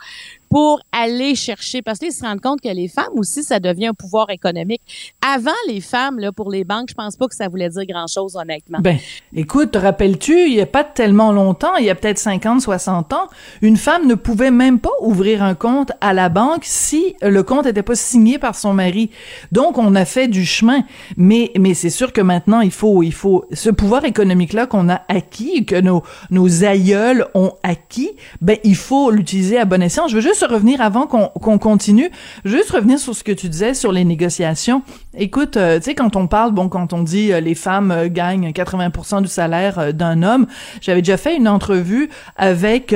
[0.51, 3.95] pour aller chercher, parce qu'ils se rendent compte que les femmes aussi, ça devient un
[3.95, 4.83] pouvoir économique.
[5.25, 8.35] Avant, les femmes, là, pour les banques, je pense pas que ça voulait dire grand-chose,
[8.37, 8.79] honnêtement.
[8.81, 8.99] Ben,
[9.33, 13.13] écoute, te rappelles-tu, il y a pas tellement longtemps, il y a peut-être 50, 60
[13.13, 13.29] ans,
[13.63, 17.67] une femme ne pouvait même pas ouvrir un compte à la banque si le compte
[17.67, 19.11] n'était pas signé par son mari.
[19.53, 20.83] Donc, on a fait du chemin.
[21.17, 25.03] Mais, mais c'est sûr que maintenant, il faut, il faut, ce pouvoir économique-là qu'on a
[25.07, 28.11] acquis, que nos, nos aïeuls ont acquis,
[28.41, 30.09] ben, il faut l'utiliser à bon escient.
[30.09, 32.11] Je veux juste revenir avant qu'on continue,
[32.45, 34.83] juste revenir sur ce que tu disais sur les négociations.
[35.17, 38.09] Écoute, euh, tu sais, quand on parle, bon, quand on dit euh, les femmes euh,
[38.09, 40.47] gagnent 80% du salaire d'un homme,
[40.81, 42.95] j'avais déjà fait une entrevue avec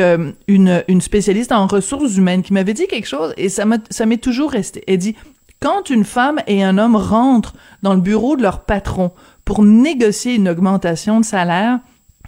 [0.49, 4.51] une, une spécialiste en ressources humaines qui m'avait dit quelque chose et ça m'est toujours
[4.51, 4.83] resté.
[4.87, 5.17] Elle dit,
[5.61, 9.13] quand une femme et un homme rentrent dans le bureau de leur patron
[9.45, 11.81] pour négocier une augmentation de salaire,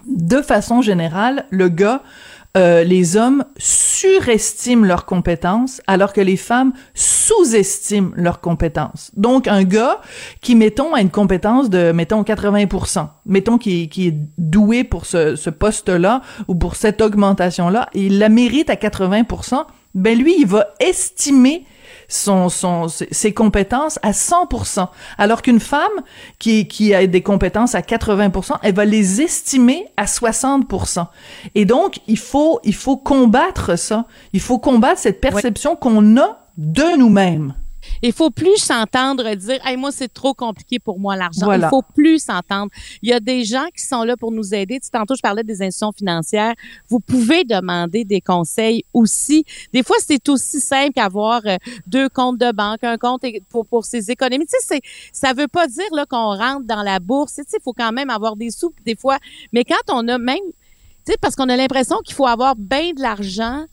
[0.07, 2.02] de façon générale, le gars
[2.57, 9.11] euh, les hommes surestiment leurs compétences alors que les femmes sous-estiment leurs compétences.
[9.16, 10.01] Donc un gars
[10.40, 15.37] qui mettons a une compétence de mettons 80%, mettons qui, qui est doué pour ce,
[15.37, 19.64] ce poste-là ou pour cette augmentation-là, il la mérite à 80%,
[19.96, 21.66] ben lui il va estimer
[22.09, 25.90] son, son, ses compétences à 100%, alors qu'une femme
[26.38, 31.06] qui, qui a des compétences à 80%, elle va les estimer à 60%.
[31.54, 34.06] Et donc, il faut, il faut combattre ça.
[34.32, 37.54] Il faut combattre cette perception qu'on a de nous-mêmes.
[38.03, 41.46] Il faut plus s'entendre dire, hey, moi, c'est trop compliqué pour moi, l'argent.
[41.46, 41.66] Voilà.
[41.66, 42.70] Il faut plus s'entendre.
[43.03, 44.79] Il y a des gens qui sont là pour nous aider.
[44.81, 46.55] Tu tantôt, je parlais des institutions financières.
[46.88, 49.44] Vous pouvez demander des conseils aussi.
[49.72, 53.85] Des fois, c'est aussi simple qu'avoir euh, deux comptes de banque, un compte pour, pour
[53.85, 54.46] ses économies.
[54.46, 54.81] Tu sais, c'est,
[55.12, 57.35] ça veut pas dire, là, qu'on rentre dans la bourse.
[57.35, 59.18] Tu sais, il faut quand même avoir des sous, des fois.
[59.53, 60.37] Mais quand on a même,
[61.05, 63.66] tu sais, parce qu'on a l'impression qu'il faut avoir bien de l'argent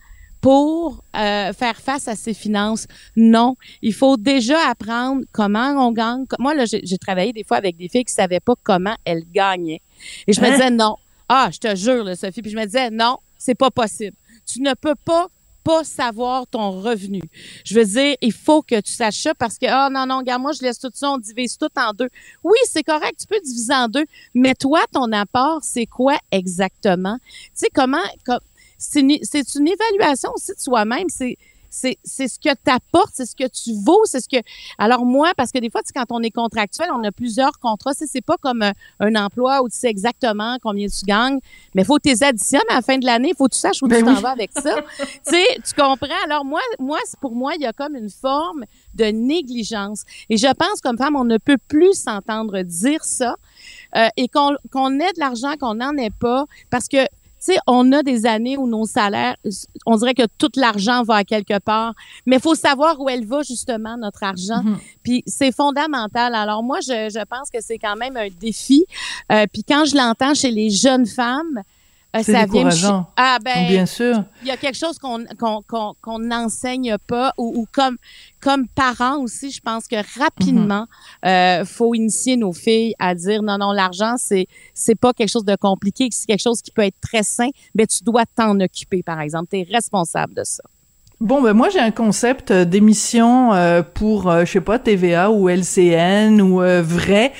[0.44, 2.86] pour euh, faire face à ses finances.
[3.16, 6.26] Non, il faut déjà apprendre comment on gagne.
[6.38, 9.82] Moi, là, j'ai travaillé des fois avec des filles qui savaient pas comment elles gagnaient.
[10.28, 10.52] Et je me Hein?
[10.52, 10.98] disais non.
[11.30, 12.42] Ah, je te jure, là, Sophie.
[12.42, 14.18] Puis je me disais non, c'est pas possible.
[14.46, 15.28] Tu ne peux pas
[15.64, 17.22] pas savoir ton revenu.
[17.64, 20.42] Je veux dire, il faut que tu saches ça parce que, ah non, non, regarde,
[20.42, 22.10] moi, je laisse tout ça, on divise tout en deux.
[22.44, 24.04] Oui, c'est correct, tu peux diviser en deux,
[24.34, 27.18] mais toi, ton apport, c'est quoi exactement?
[27.24, 28.42] Tu sais, comment, comme,
[28.84, 31.08] c'est une, une évaluation aussi de soi-même.
[31.10, 31.38] C'est,
[32.06, 34.38] ce que tu apportes, c'est ce que tu vaux, c'est ce que.
[34.78, 37.58] Alors moi, parce que des fois, tu sais, quand on est contractuel, on a plusieurs
[37.58, 37.94] contrats.
[37.96, 41.40] C'est pas comme un, un emploi où tu sais exactement combien tu gagnes,
[41.74, 43.30] mais il faut que tu les additionnes à la fin de l'année.
[43.30, 44.76] Il faut que tu saches où Ben tu t'en vas avec ça.
[45.00, 46.24] tu sais, tu comprends?
[46.26, 50.04] Alors moi, moi, pour moi, il y a comme une forme de négligence.
[50.30, 53.36] Et je pense comme femme, on ne peut plus s'entendre dire ça
[53.96, 56.98] euh, et qu'on qu'on ait de l'argent, qu'on n'en ait pas, parce que
[57.52, 59.36] sais, on a des années où nos salaires,
[59.86, 61.94] on dirait que tout l'argent va à quelque part,
[62.26, 64.64] mais il faut savoir où elle va justement notre argent.
[64.64, 64.78] Mhm.
[65.04, 66.36] Puis c'est fondamental.
[66.36, 68.86] Alors moi, je, je pense que c'est quand même un défi.
[69.32, 71.64] Euh, puis quand je l'entends chez les jeunes femmes,
[72.22, 73.08] C'est ça vient me décourageant.
[73.16, 74.24] Ah ben, Bien sûr.
[74.42, 77.98] il y a quelque chose qu'on qu'on qu'on qu'on n'enseigne pas ou, ou comme
[78.40, 80.86] comme parents aussi, je pense que rapidement,
[81.26, 85.46] euh, faut initier nos filles à dire non non l'argent c'est c'est pas quelque chose
[85.46, 89.02] de compliqué, c'est quelque chose qui peut être très sain, mais tu dois t'en occuper
[89.02, 90.64] par exemple, tu es responsable de ça.
[91.24, 95.32] Bon, ben moi j'ai un concept euh, d'émission euh, pour, euh, je sais pas, TVA
[95.32, 97.32] ou LCN ou euh, vrai.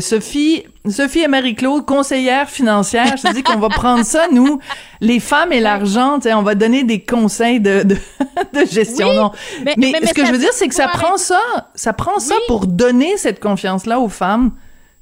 [0.00, 4.60] Sophie, Sophie et Marie-Claude, conseillère financière, je te dis qu'on va prendre ça, nous,
[5.02, 7.96] les femmes et l'argent, on va donner des conseils de, de,
[8.54, 9.08] de gestion.
[9.08, 9.30] Oui, non?
[9.64, 11.40] mais- Mais, mais- mais ce que je veux dire, c'est que ça prend ça,
[11.74, 14.52] ça prend ça pour donner cette confiance-là aux femmes.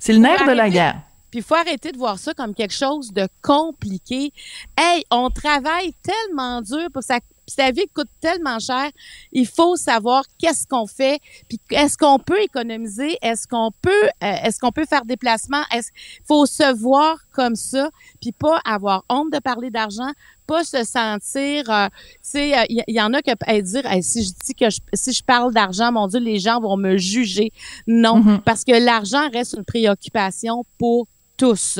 [0.01, 0.97] C'est le nerf de la guerre.
[1.31, 4.33] Puis il faut arrêter de voir ça comme quelque chose de compliqué.
[4.79, 7.19] Hey, on travaille tellement dur pour ça.
[7.47, 8.91] Puis sa vie coûte tellement cher.
[9.33, 11.21] Il faut savoir qu'est-ce qu'on fait.
[11.49, 13.17] Puis est-ce qu'on peut économiser?
[13.23, 15.63] Est-ce qu'on peut, euh, est-ce qu'on peut faire des placements?
[15.75, 15.91] Est-ce
[16.27, 20.11] faut se voir comme ça, puis pas avoir honte de parler d'argent,
[20.47, 23.87] pas se sentir, euh, tu sais, euh, il y, y en a qui peuvent dire,
[23.87, 26.77] Hey, si je dis que je, si je parle d'argent, mon Dieu, les gens vont
[26.77, 27.51] me juger.
[27.87, 28.41] Non, Mhm.
[28.43, 31.79] parce que l'argent reste une préoccupation pour tous.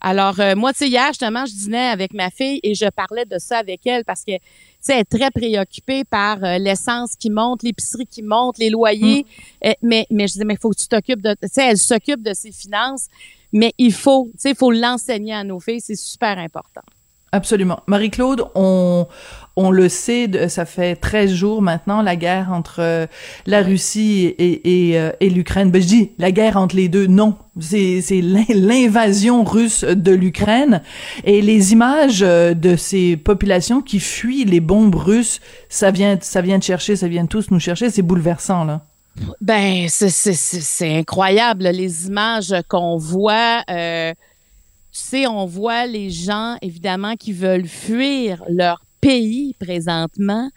[0.00, 3.24] Alors, euh, moi, tu sais, hier, justement, je dînais avec ma fille et je parlais
[3.24, 4.40] de ça avec elle parce que, tu
[4.80, 9.26] sais, elle est très préoccupée par euh, l'essence qui monte, l'épicerie qui monte, les loyers.
[9.64, 11.34] Euh, mais, mais je disais, mais il faut que tu t'occupes de...
[11.40, 13.06] Tu sais, elle s'occupe de ses finances,
[13.52, 15.80] mais il faut, tu sais, il faut l'enseigner à nos filles.
[15.80, 16.82] C'est super important.
[17.34, 17.80] Absolument.
[17.88, 19.08] Marie-Claude, on,
[19.56, 23.06] on le sait, ça fait 13 jours maintenant, la guerre entre euh,
[23.46, 25.70] la Russie euh, et l'Ukraine.
[25.70, 27.36] Ben, je dis la guerre entre les deux, non.
[27.60, 30.82] C'est c'est l'in- l'invasion russe de l'Ukraine.
[31.22, 36.40] Et les images euh, de ces populations qui fuient les bombes russes, ça vient, ça
[36.40, 37.90] vient de chercher, ça vient tous nous chercher.
[37.90, 38.84] C'est bouleversant, là.
[39.40, 43.62] Ben, c'est incroyable, les images qu'on voit.
[43.70, 44.12] euh,
[44.92, 50.50] tu sais, on voit les gens, évidemment, qui veulent fuir leur pays présentement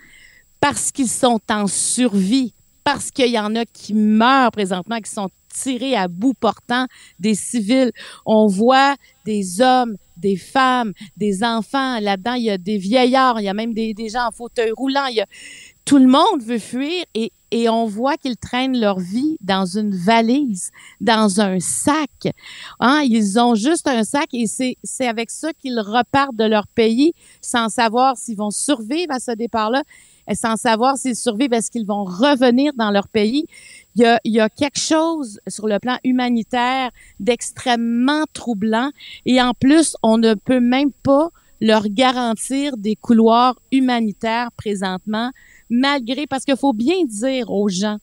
[0.62, 5.30] parce qu'ils sont en survie, parce qu'il y en a qui meurent présentement, qui sont
[5.54, 6.86] tirés à bout portant
[7.20, 7.92] des civils.
[8.26, 12.00] On voit des hommes, des femmes, des enfants.
[12.00, 14.72] Là-dedans, il y a des vieillards, il y a même des, des gens en fauteuil
[14.72, 15.08] roulant.
[15.08, 15.26] Il y a,
[15.84, 19.96] tout le monde veut fuir et, et on voit qu'ils traînent leur vie dans une
[19.96, 22.34] valise, dans un sac.
[22.80, 23.02] Hein?
[23.06, 27.70] Ils ont juste un sac et c'est, avec ça qu'ils repartent de leur pays sans
[27.70, 29.84] savoir s'ils vont survivre à ce départ-là,
[30.34, 33.46] sans savoir s'ils survivent, est-ce qu'ils vont revenir dans leur pays.
[33.96, 38.92] Il y a, il y a quelque chose sur le plan humanitaire d'extrêmement troublant
[39.26, 41.30] et en plus, on ne peut même pas
[41.62, 45.32] leur garantir des couloirs humanitaires présentement,
[45.70, 47.98] malgré, parce qu'il faut bien dire aux gens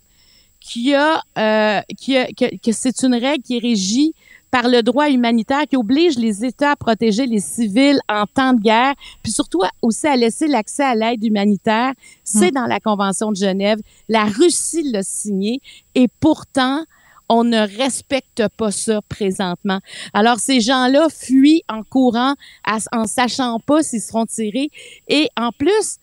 [0.60, 4.14] qu'il y a, euh, qu'il y a- que, que c'est une règle qui est régie
[4.50, 8.60] par le droit humanitaire qui oblige les États à protéger les civils en temps de
[8.60, 11.92] guerre, puis surtout aussi à laisser l'accès à l'aide humanitaire.
[12.22, 13.78] C'est dans la Convention de Genève.
[14.08, 15.60] La Russie l'a signé
[15.96, 16.84] et pourtant,
[17.28, 19.80] on ne respecte pas ça présentement.
[20.12, 24.70] Alors, ces gens-là fuient en courant, à- en sachant pas s'ils seront tirés.
[25.08, 25.96] Et en plus,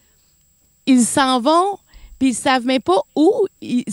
[0.86, 1.78] ils s'en vont
[2.20, 3.84] puis ils savent même pas où ils,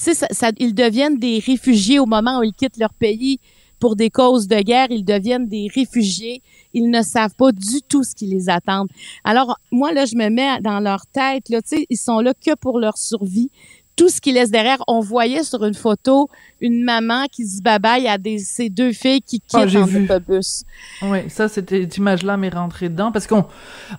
[0.58, 3.40] ils deviennent des réfugiés au moment où ils quittent leur pays
[3.80, 6.42] pour des causes de guerre, ils deviennent des réfugiés.
[6.74, 8.86] Ils ne savent pas du tout ce qui les attend.
[9.24, 12.34] Alors, moi, là, je me mets dans leur tête, là, tu sais, ils sont là
[12.34, 13.50] que pour leur survie
[13.98, 14.78] tout ce qu'ils laissent derrière.
[14.86, 16.30] On voyait sur une photo
[16.60, 19.84] une maman qui se babaille à des, ses deux filles qui Ah, quittent j'ai en
[19.84, 20.04] vu.
[20.04, 20.64] autobus.
[21.02, 23.44] Oui, ça, c'était cette image-là m'est rentrée dedans parce qu'on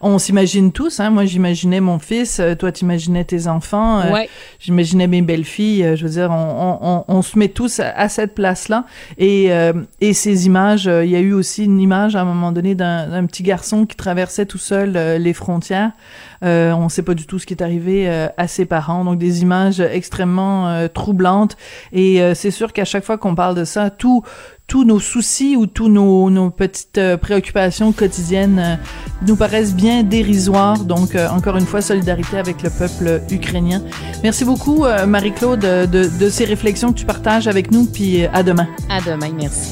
[0.01, 0.99] on s'imagine tous.
[0.99, 4.23] Hein, moi, j'imaginais mon fils, euh, toi, t'imaginais tes enfants, euh,
[4.59, 5.83] j'imaginais mes belles filles.
[5.83, 8.85] euh, je veux dire, on, on, on, se met tous à, cette place-là.
[9.17, 12.51] Et, euh, et ces images, il y a eu aussi une image à un moment
[12.51, 15.91] donné d'un petit garçon qui traversait tout seul les frontières.
[16.43, 19.03] Euh, on ne sait pas du tout ce qui est arrivé euh, à ses parents.
[19.03, 21.57] Donc des images extrêmement euh, troublantes.
[21.91, 24.23] Et euh, c'est sûr qu'à chaque fois qu'on parle de ça, tout
[24.67, 28.75] tous nos soucis ou tous nos, nos petites euh, préoccupations quotidiennes euh,
[29.25, 30.77] nous paraissent bien dérisoires.
[30.85, 33.81] Donc, encore une fois, solidarité avec le peuple ukrainien.
[34.21, 35.85] Merci beaucoup, Marie-Claude, de,
[36.19, 37.85] de, ces réflexions que tu partages avec nous.
[37.85, 38.67] Puis à demain.
[38.89, 39.71] À demain, merci.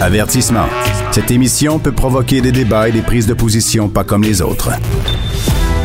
[0.00, 0.66] Avertissement.
[1.10, 4.70] Cette émission peut provoquer des débats et des prises de position pas comme les autres.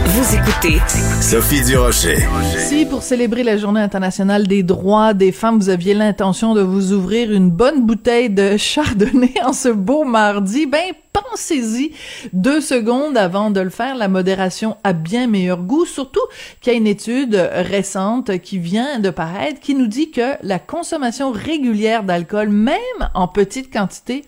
[0.06, 0.80] Vous écoutez
[1.20, 2.20] Sophie Durocher.
[2.60, 6.94] Si pour célébrer la Journée internationale des droits des femmes, vous aviez l'intention de vous
[6.94, 11.94] ouvrir une bonne bouteille de chardonnay en ce beau mardi, ben pensez-y
[12.34, 13.96] deux secondes avant de le faire.
[13.96, 16.26] La modération a bien meilleur goût, surtout
[16.60, 20.60] qu'il y a une étude récente qui vient de paraître qui nous dit que la
[20.60, 22.78] consommation régulière d'alcool, même
[23.14, 24.24] en petite quantité,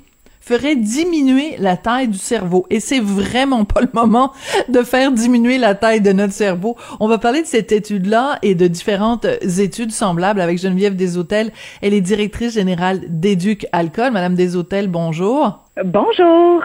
[0.45, 2.67] ferait diminuer la taille du cerveau.
[2.69, 4.31] Et c'est vraiment pas le moment
[4.69, 6.75] de faire diminuer la taille de notre cerveau.
[6.99, 11.51] On va parler de cette étude-là et de différentes études semblables avec Geneviève Deshôtels.
[11.81, 14.11] Elle est directrice générale d'Éduc Alcool.
[14.11, 15.63] Madame Deshôtels, bonjour.
[15.83, 16.61] Bonjour.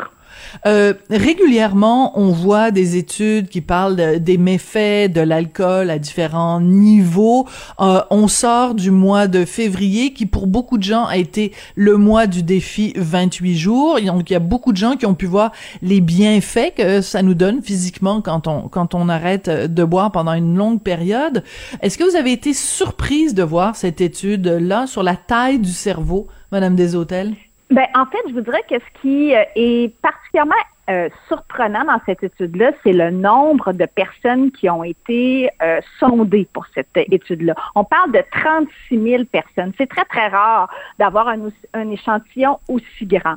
[0.66, 6.60] Euh, régulièrement, on voit des études qui parlent de- des méfaits de l'alcool à différents
[6.60, 7.46] niveaux.
[7.80, 11.96] Euh, on sort du mois de février qui, pour beaucoup de gens, a été le
[11.96, 14.00] mois du défi 28 jours.
[14.00, 17.22] Donc, il y a beaucoup de gens qui ont pu voir les bienfaits que ça
[17.22, 21.42] nous donne physiquement quand on quand on arrête de boire pendant une longue période.
[21.82, 26.26] Est-ce que vous avez été surprise de voir cette étude-là sur la taille du cerveau,
[26.52, 27.34] Madame Deshôtels?
[27.70, 30.54] Ben, en fait, je vous dirais que ce qui euh, est particulièrement
[30.88, 36.48] euh, surprenant dans cette étude-là, c'est le nombre de personnes qui ont été euh, sondées
[36.52, 37.54] pour cette étude-là.
[37.76, 39.72] On parle de 36 000 personnes.
[39.78, 43.36] C'est très, très rare d'avoir un, un échantillon aussi grand.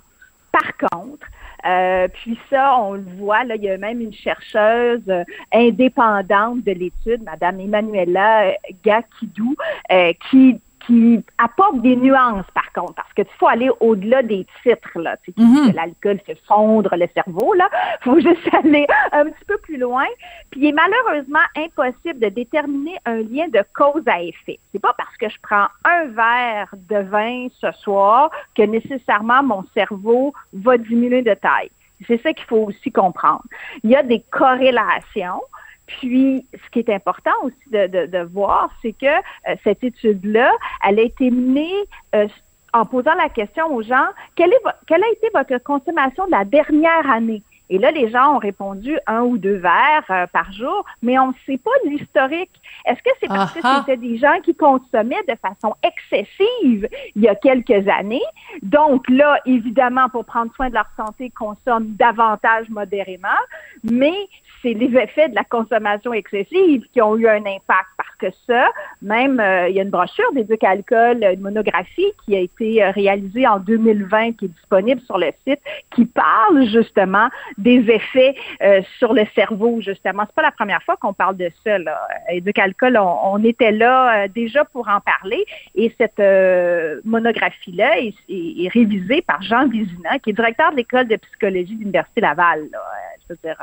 [0.51, 1.27] Par contre,
[1.65, 6.63] euh, puis ça, on le voit, là, il y a même une chercheuse euh, indépendante
[6.63, 8.51] de l'étude, Madame Emmanuela euh,
[8.83, 9.55] Gakidou,
[9.91, 14.99] euh, qui qui apporte des nuances, par contre, parce qu'il faut aller au-delà des titres,
[14.99, 15.17] là.
[15.23, 17.69] Tu sais, que l'alcool fait fondre le cerveau, là.
[18.01, 20.05] faut juste aller un petit peu plus loin.
[20.51, 24.59] Puis il est malheureusement impossible de déterminer un lien de cause à effet.
[24.71, 29.63] C'est pas parce que je prends un verre de vin ce soir que nécessairement mon
[29.73, 31.71] cerveau va diminuer de taille.
[32.07, 33.43] C'est ça qu'il faut aussi comprendre.
[33.83, 35.41] Il y a des corrélations.
[35.85, 40.51] Puis, ce qui est important aussi de, de- voir, c'est que euh, cette étude-là,
[40.87, 41.73] elle a été menée
[42.15, 42.27] euh,
[42.73, 46.45] en posant la question aux gens, quelle, est quelle a été votre consommation de la
[46.45, 47.43] dernière année?
[47.73, 51.29] Et là, les gens ont répondu un ou deux verres euh, par jour, mais on
[51.29, 52.51] ne sait pas l'historique.
[52.85, 57.27] Est-ce que c'est parce que c'était des gens qui consommaient de façon excessive il y
[57.27, 58.21] a quelques années?
[58.61, 63.29] Donc là, évidemment, pour prendre soin de leur santé, consomment davantage modérément,
[63.83, 64.29] mais
[64.61, 68.12] c'est les effets de la consommation excessive qui ont eu un impact parce
[68.47, 68.69] ça,
[69.01, 72.91] même, euh, il y a une brochure d'Éduc Alcool, une monographie qui a été euh,
[72.91, 75.59] réalisée en 2020, qui est disponible sur le site,
[75.95, 80.23] qui parle justement des effets euh, sur le cerveau, justement.
[80.25, 81.77] C'est pas la première fois qu'on parle de ça.
[81.77, 81.99] Là.
[82.29, 85.45] Éducalcool, on, on était là euh, déjà pour en parler
[85.75, 91.07] et cette euh, monographie-là est, est, révisée par Jean Vizina, qui est directeur de l'école
[91.07, 92.67] de psychologie de l'Université Laval.
[92.71, 92.79] Là.
[93.29, 93.55] Je dire,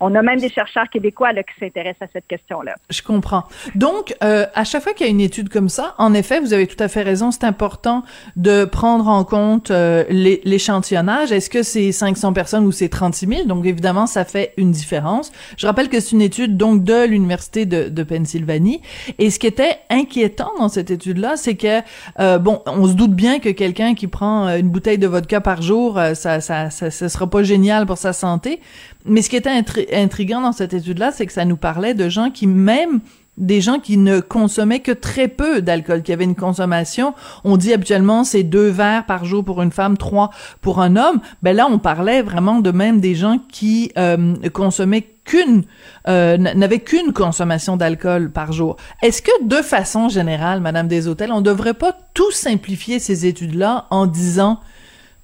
[0.00, 2.74] on a même des chercheurs québécois là, qui s'intéressent à cette question-là.
[2.90, 3.44] Je comprends.
[3.74, 6.66] Donc, à chaque fois qu'il y a une étude comme ça, en effet, vous avez
[6.66, 8.02] tout à fait raison, c'est important
[8.36, 11.32] de prendre en compte l'échantillonnage.
[11.32, 13.44] Est-ce que c'est 500 personnes ou c'est 36 000?
[13.46, 15.32] Donc, évidemment, ça fait une différence.
[15.56, 18.80] Je rappelle que c'est une étude, donc, de l'Université de, Pennsylvanie.
[19.18, 21.80] Et ce qui était inquiétant dans cette étude-là, c'est que,
[22.18, 25.40] euh, bon, on se doute bien que quelqu'un qui prend euh, une bouteille de vodka
[25.40, 28.60] par jour, euh, ça, ça, ça, ça sera pas génial pour sa santé.
[29.04, 32.30] Mais ce qui était intriguant dans cette étude-là, c'est que ça nous parlait de gens
[32.30, 33.00] qui, même
[33.38, 37.14] des gens qui ne consommaient que très peu d'alcool, qui avaient une consommation,
[37.44, 40.30] on dit habituellement c'est deux verres par jour pour une femme, trois
[40.60, 41.20] pour un homme.
[41.42, 45.64] Ben là, on parlait vraiment de même des gens qui euh, consommaient qu'une
[46.08, 48.76] euh, n'avaient qu'une consommation d'alcool par jour.
[49.02, 53.86] Est-ce que de façon générale, Madame des Hôtels, on devrait pas tout simplifier ces études-là
[53.90, 54.60] en disant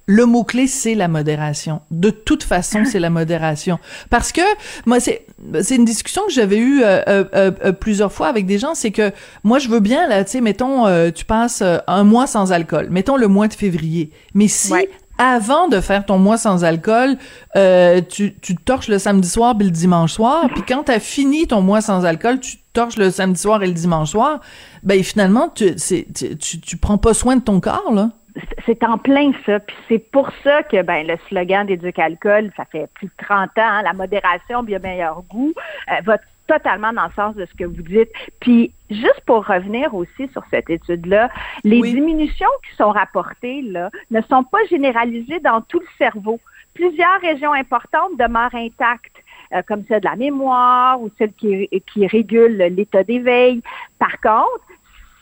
[0.09, 1.81] le mot-clé, c'est la modération.
[1.91, 3.77] De toute façon, c'est la modération.
[4.09, 4.41] Parce que,
[4.87, 5.27] moi, c'est,
[5.61, 8.89] c'est une discussion que j'avais eue euh, euh, euh, plusieurs fois avec des gens, c'est
[8.89, 9.11] que
[9.43, 12.87] moi, je veux bien, là, tu sais, mettons, tu passes un mois sans alcool.
[12.89, 14.09] Mettons le mois de février.
[14.33, 14.73] Mais si,
[15.19, 17.15] avant de faire ton mois sans alcool,
[18.09, 21.61] tu, tu torches le samedi soir puis le dimanche soir, puis quand t'as fini ton
[21.61, 24.39] mois sans alcool, tu torches le samedi soir et le dimanche soir,
[24.81, 28.09] ben finalement, tu, c'est, tu, tu prends pas soin de ton corps, là
[28.65, 29.59] c'est en plein ça.
[29.59, 33.49] Puis c'est pour ça que ben, le slogan d'Éduc-Alcool, ça fait plus de 30 ans,
[33.57, 35.53] hein, la modération, bien meilleur goût,
[35.91, 36.17] euh, va
[36.47, 38.09] totalement dans le sens de ce que vous dites.
[38.39, 41.29] Puis juste pour revenir aussi sur cette étude-là,
[41.63, 46.39] les diminutions qui sont rapportées là ne sont pas généralisées dans tout le cerveau.
[46.73, 49.23] Plusieurs régions importantes demeurent intactes.
[49.51, 53.63] Euh, comme celle de la mémoire ou celle qui, qui régule l'état d'éveil.
[53.97, 54.63] Par contre,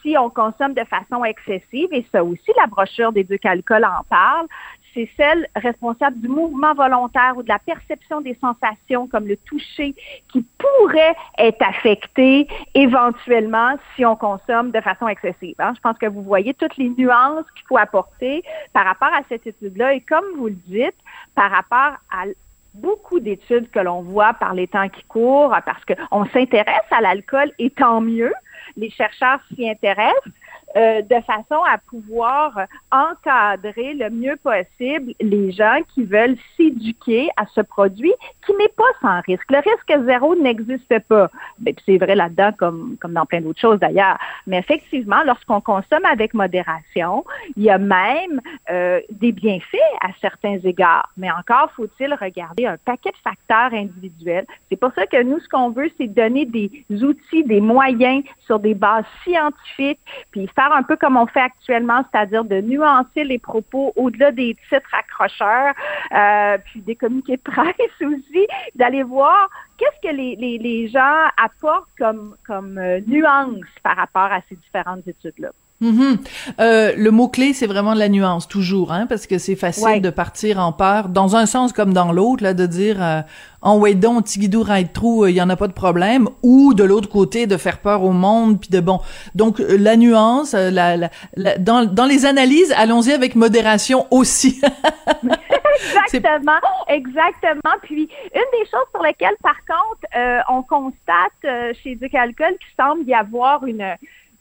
[0.08, 4.48] si on consomme de façon excessive, et ça aussi, la brochure d'Éduc-Alcool en parle,
[4.94, 9.94] c'est celle responsable du mouvement volontaire ou de la perception des sensations comme le toucher
[10.32, 15.56] qui pourrait être affecté éventuellement si on consomme de façon excessive.
[15.60, 15.74] Hein.
[15.76, 19.46] Je pense que vous voyez toutes les nuances qu'il faut apporter par rapport à cette
[19.46, 20.96] étude-là et comme vous le dites,
[21.36, 22.26] par rapport à
[22.74, 27.52] beaucoup d'études que l'on voit par les temps qui courent, parce qu'on s'intéresse à l'alcool
[27.60, 28.34] et tant mieux,
[28.78, 30.32] les chercheurs s'y intéressent
[30.76, 32.60] euh, de façon à pouvoir
[32.92, 38.14] encadrer le mieux possible les gens qui veulent s'éduquer à ce produit
[38.46, 39.50] qui n'est pas sans risque.
[39.50, 41.30] Le risque zéro n'existe pas.
[41.60, 44.18] Ben, c'est vrai là-dedans comme, comme dans plein d'autres choses d'ailleurs.
[44.46, 47.24] Mais effectivement, lorsqu'on consomme avec modération,
[47.56, 51.10] il y a même euh, des bienfaits à certains égards.
[51.16, 54.46] Mais encore faut-il regarder un paquet de facteurs individuels.
[54.70, 58.60] C'est pour ça que nous, ce qu'on veut, c'est donner des outils, des moyens sur
[58.60, 60.00] des bases scientifiques,
[60.32, 64.56] puis faire un peu comme on fait actuellement, c'est-à-dire de nuancer les propos au-delà des
[64.70, 65.74] titres accrocheurs,
[66.14, 71.90] euh, puis des communiqués de presse aussi, d'aller voir qu'est-ce que les, les, gens apportent
[71.98, 75.50] comme, comme euh, nuance par rapport à ces différentes études-là.
[75.80, 76.18] Mm-hmm.
[76.60, 80.10] euh, le mot clé, c'est vraiment la nuance toujours, hein, parce que c'est facile de
[80.10, 83.22] partir en peur, dans un sens comme dans l'autre, là, de dire euh,
[83.62, 86.84] en wait donc, Tigidou ride trou, il y en a pas de problème, ou de
[86.84, 89.02] l'autre côté de faire peur au monde, puis de bon.
[89.36, 90.98] Donc euh, la nuance, euh, la,
[91.36, 94.60] la, dans, dans les analyses, allons-y avec modération aussi.
[95.94, 97.76] exactement, exactement.
[97.84, 103.08] Puis une des choses sur lesquelles, par contre, on constate chez Duc Alcool qu'il semble
[103.08, 103.96] y avoir une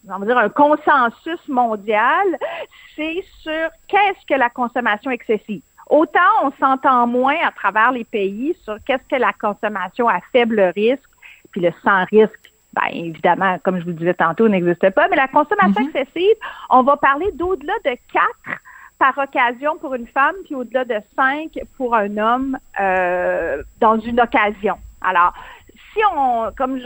[0.09, 2.27] on va dire un consensus mondial,
[2.95, 5.63] c'est sur qu'est-ce que la consommation excessive.
[5.89, 10.61] Autant on s'entend moins à travers les pays sur qu'est-ce que la consommation à faible
[10.75, 11.11] risque,
[11.51, 15.29] puis le sans risque, bien évidemment, comme je vous disais tantôt, n'existe pas, mais la
[15.29, 15.97] consommation mm-hmm.
[15.97, 16.37] excessive,
[16.71, 18.61] on va parler d'au-delà de quatre
[18.99, 24.21] par occasion pour une femme, puis au-delà de cinq pour un homme euh, dans une
[24.21, 24.79] occasion.
[25.03, 25.35] Alors,
[25.93, 26.81] si on, comme,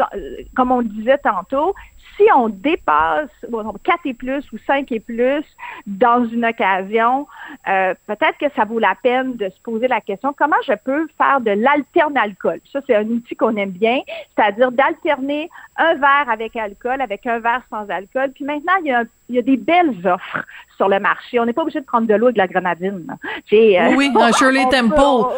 [0.54, 1.74] comme on disait tantôt,
[2.20, 5.44] si on dépasse bon, 4 et plus ou 5 et plus
[5.86, 7.26] dans une occasion,
[7.68, 11.06] euh, peut-être que ça vaut la peine de se poser la question comment je peux
[11.16, 12.60] faire de l'alterne-alcool.
[12.72, 14.00] Ça, c'est un outil qu'on aime bien,
[14.36, 18.32] c'est-à-dire d'alterner un verre avec alcool avec un verre sans alcool.
[18.34, 20.44] Puis maintenant, il y a, il y a des belles offres
[20.76, 21.40] sur le marché.
[21.40, 23.16] On n'est pas obligé de prendre de l'eau et de la grenadine.
[23.52, 25.36] Euh, oui, un Shirley Temple.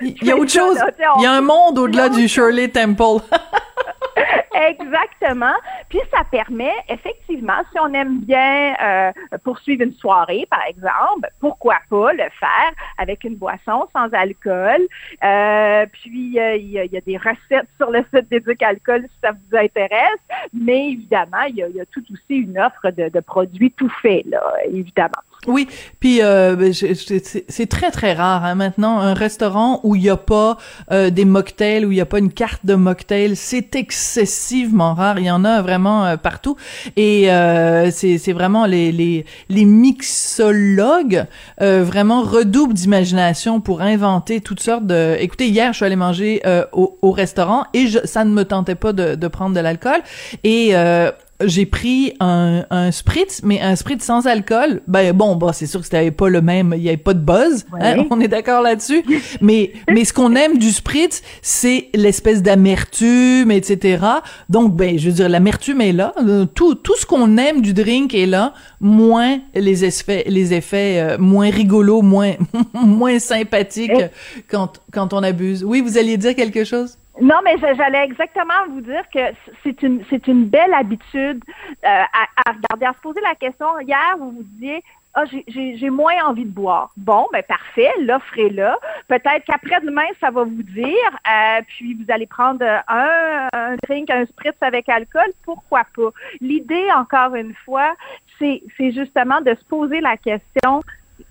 [0.00, 0.78] il y a autre chose.
[1.18, 3.24] Il y a un monde au-delà du Shirley Temple.
[4.54, 5.54] Exactement.
[5.92, 9.12] Puis ça permet, effectivement, si on aime bien euh,
[9.44, 14.80] poursuivre une soirée, par exemple, pourquoi pas le faire avec une boisson sans alcool.
[15.22, 19.32] Euh, puis euh, il y, a, des recettes sur le site d'Éduc Alcool si ça
[19.32, 20.20] vous intéresse.
[20.54, 25.20] Mais évidemment, il y a, tout aussi une offre de, produits tout faits, là, évidemment.
[25.48, 25.66] Oui,
[25.98, 30.16] puis euh, ben, c'est très très rare hein, maintenant un restaurant où il y a
[30.16, 30.56] pas
[30.92, 35.18] euh, des mocktails où il y a pas une carte de mocktail, c'est excessivement rare.
[35.18, 36.56] Il y en a vraiment euh, partout
[36.96, 41.26] et euh, c'est vraiment les les les mixologues
[41.58, 45.16] vraiment redoublent d'imagination pour inventer toutes sortes de.
[45.18, 48.74] Écoutez, hier je suis allée manger au, au, restaurant et je, ça ne me tentait
[48.74, 50.00] pas de, de prendre de l'alcool
[50.44, 50.74] et
[51.44, 54.82] j'ai pris un, un spritz, mais un spritz sans alcool.
[54.86, 57.20] Ben bon, bah c'est sûr que c'était pas le même, il y avait pas de
[57.20, 57.64] buzz.
[57.80, 59.02] Hein, on est d'accord là-dessus.
[59.40, 64.04] mais mais ce qu'on aime du spritz, c'est l'espèce d'amertume, etc.
[64.48, 66.14] Donc ben, je veux dire, l'amertume est là.
[66.54, 71.18] Tout tout ce qu'on aime du drink est là, moins les effets les effets euh,
[71.18, 72.32] moins rigolos, moins
[72.74, 73.92] moins sympathiques
[74.48, 75.64] quand quand on abuse.
[75.64, 76.96] Oui, vous alliez dire quelque chose?
[77.22, 79.20] Non, mais j'allais exactement vous dire que
[79.62, 81.40] c'est une c'est une belle habitude
[81.84, 83.78] euh, à, regarder, à se poser la question.
[83.78, 84.82] Hier, vous vous disiez
[85.14, 86.90] ah, j'ai moins envie de boire.
[86.96, 88.78] Bon, ben parfait, l'offre est là.
[89.08, 94.24] Peut-être qu'après-demain, ça va vous dire, euh, puis vous allez prendre un, un drink, un
[94.24, 96.10] spritz avec alcool, pourquoi pas?
[96.40, 97.94] L'idée, encore une fois,
[98.38, 100.82] c'est justement de se poser la question,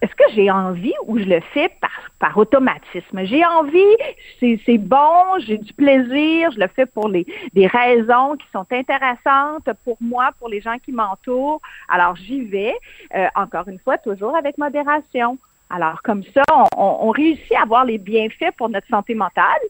[0.01, 3.23] est-ce que j'ai envie ou je le fais par, par automatisme?
[3.23, 3.95] J'ai envie,
[4.39, 9.69] c'est bon, j'ai du plaisir, je le fais pour les, des raisons qui sont intéressantes
[9.83, 11.61] pour moi, pour les gens qui m'entourent.
[11.89, 12.75] Alors, j'y vais,
[13.15, 15.37] euh, encore une fois, toujours avec modération.
[15.69, 19.61] Alors, comme ça, on, on, réussit à avoir les bienfaits pour notre santé mentale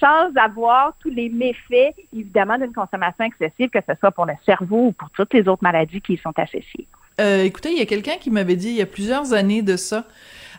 [0.00, 4.88] sans avoir tous les méfaits, évidemment, d'une consommation excessive, que ce soit pour le cerveau
[4.88, 6.88] ou pour toutes les autres maladies qui y sont associées.
[7.20, 9.76] Euh, écoutez, il y a quelqu'un qui m'avait dit il y a plusieurs années de
[9.76, 10.06] ça,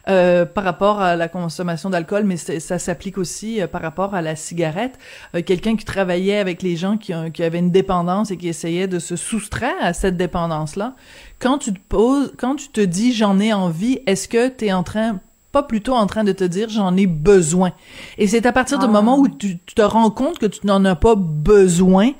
[0.09, 4.21] euh, par rapport à la consommation d'alcool, mais ça s'applique aussi euh, par rapport à
[4.21, 4.97] la cigarette.
[5.35, 8.87] Euh, quelqu'un qui travaillait avec les gens qui, qui avaient une dépendance et qui essayait
[8.87, 10.95] de se soustraire à cette dépendance-là.
[11.39, 14.71] Quand tu te poses, quand tu te dis j'en ai envie, est-ce que tu es
[14.71, 15.19] en train
[15.51, 17.73] pas plutôt en train de te dire j'en ai besoin?
[18.17, 18.89] Et c'est à partir du ah.
[18.89, 22.11] moment où tu, te rends compte que tu n'en as pas besoin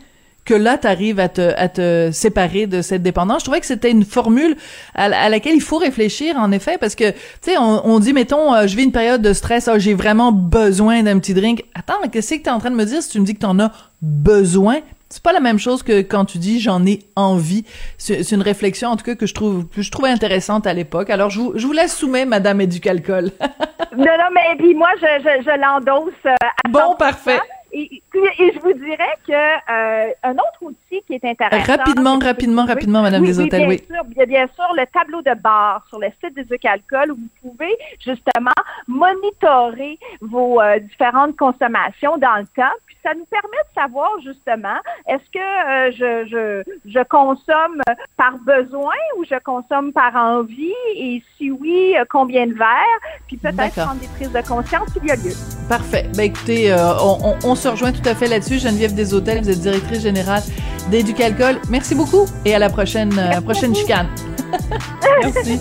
[0.47, 3.41] que là, tu arrives à te, à te séparer de cette dépendance.
[3.41, 4.55] Je trouvais que c'était une formule
[4.95, 8.53] à, laquelle il faut réfléchir, en effet, parce que, tu sais, on, on, dit, mettons,
[8.55, 11.65] euh, je vis une période de stress, oh, j'ai vraiment besoin d'un petit drink.
[11.75, 13.33] Attends, mais qu'est-ce que tu es en train de me dire si tu me dis
[13.35, 13.71] que tu en as
[14.01, 14.77] besoin?
[15.09, 17.63] C'est pas la même chose que quand tu dis j'en ai envie.
[17.97, 21.09] C'est une réflexion en tout cas que je trouve que je trouvais intéressante à l'époque.
[21.09, 23.31] Alors je vous, je vous laisse soumettre Madame Éducalcool.
[23.97, 26.13] non non mais puis moi je je, je l'endosse.
[26.25, 26.35] Euh,
[26.69, 27.39] bon parfait.
[27.71, 28.01] Et,
[28.39, 31.77] et, je vous dirais que euh, un autre outil qui est intéressant.
[31.77, 33.83] Rapidement, rapidement, rapidement, Madame oui, Hôtels, oui.
[33.87, 37.49] Bien sûr, bien sûr, le tableau de bord sur le site des Alcool où vous
[37.49, 38.51] pouvez justement
[38.87, 42.75] monitorer vos euh, différentes consommations dans le temps.
[42.85, 47.81] Puis ça nous permet de savoir justement est-ce que euh, je, je, je consomme
[48.15, 50.73] par besoin ou je consomme par envie?
[50.95, 55.11] Et si oui, combien de verres, puis peut-être prendre des prises de conscience s'il y
[55.11, 55.56] a lieu.
[55.69, 56.09] Parfait.
[56.15, 58.59] Ben écoutez, on, on, on se rejoint tout à fait là-dessus.
[58.59, 60.43] Geneviève Hôtels, vous êtes directrice générale
[60.89, 61.59] d'Éducalcool.
[61.69, 64.07] Merci beaucoup et à la prochaine, euh, prochaine chicane.
[65.23, 65.59] Merci.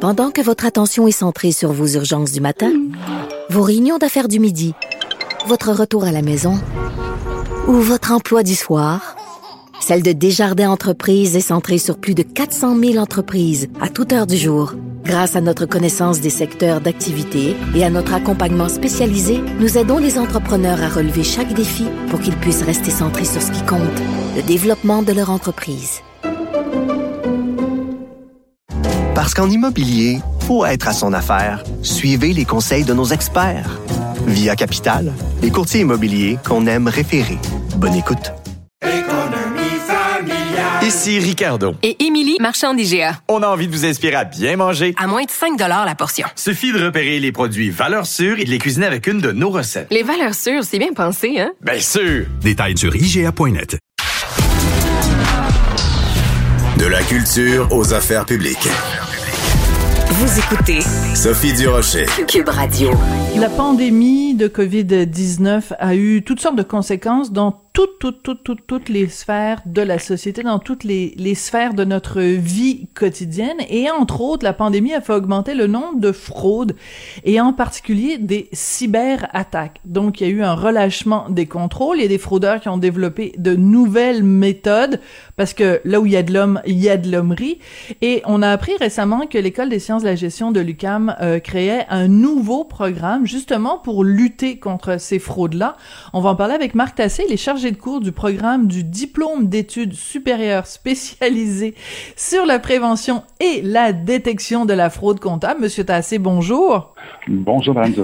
[0.00, 2.72] Pendant que votre attention est centrée sur vos urgences du matin,
[3.50, 4.74] vos réunions d'affaires du midi,
[5.46, 6.54] votre retour à la maison
[7.66, 9.16] ou votre emploi du soir,
[9.88, 14.26] celle de Desjardins Entreprises est centrée sur plus de 400 000 entreprises à toute heure
[14.26, 14.74] du jour.
[15.02, 20.18] Grâce à notre connaissance des secteurs d'activité et à notre accompagnement spécialisé, nous aidons les
[20.18, 23.80] entrepreneurs à relever chaque défi pour qu'ils puissent rester centrés sur ce qui compte,
[24.36, 26.02] le développement de leur entreprise.
[29.14, 33.80] Parce qu'en immobilier, pour être à son affaire, suivez les conseils de nos experts.
[34.26, 37.38] Via Capital, les courtiers immobiliers qu'on aime référer.
[37.78, 38.32] Bonne écoute.
[40.82, 41.74] Ici Ricardo.
[41.82, 43.20] Et Émilie, marchand d'IGA.
[43.26, 44.94] On a envie de vous inspirer à bien manger.
[44.96, 46.26] À moins de 5 la portion.
[46.36, 49.50] Suffit de repérer les produits valeurs sûres et de les cuisiner avec une de nos
[49.50, 49.88] recettes.
[49.90, 51.50] Les valeurs sûres, c'est bien pensé, hein?
[51.60, 52.26] Bien sûr!
[52.40, 53.76] Détails sur IGA.net.
[56.78, 58.68] De la culture aux affaires publiques.
[60.10, 60.80] Vous écoutez
[61.14, 62.90] Sophie Durocher, Cube Radio.
[63.36, 68.66] La pandémie de COVID-19 a eu toutes sortes de conséquences dans toutes, toutes, toutes, toutes,
[68.66, 73.58] toutes les sphères de la société, dans toutes les, les sphères de notre vie quotidienne.
[73.70, 76.74] Et entre autres, la pandémie a fait augmenter le nombre de fraudes
[77.22, 79.80] et en particulier des cyberattaques.
[79.84, 81.98] Donc, il y a eu un relâchement des contrôles.
[81.98, 84.98] Il y a des fraudeurs qui ont développé de nouvelles méthodes
[85.36, 87.60] parce que là où il y a de l'homme, il y a de l'hommerie.
[88.02, 91.38] Et on a appris récemment que l'École des sciences de la gestion de l'UCAM euh,
[91.38, 95.76] créait un nouveau programme justement pour lutter contre ces fraudes-là.
[96.12, 97.36] On va en parler avec Marc Tassé, les
[97.70, 101.74] de cours du programme du diplôme d'études supérieures spécialisé
[102.16, 105.60] sur la prévention et la détection de la fraude comptable.
[105.60, 106.94] Monsieur Tassé, bonjour.
[107.28, 107.94] Bonjour, Madame.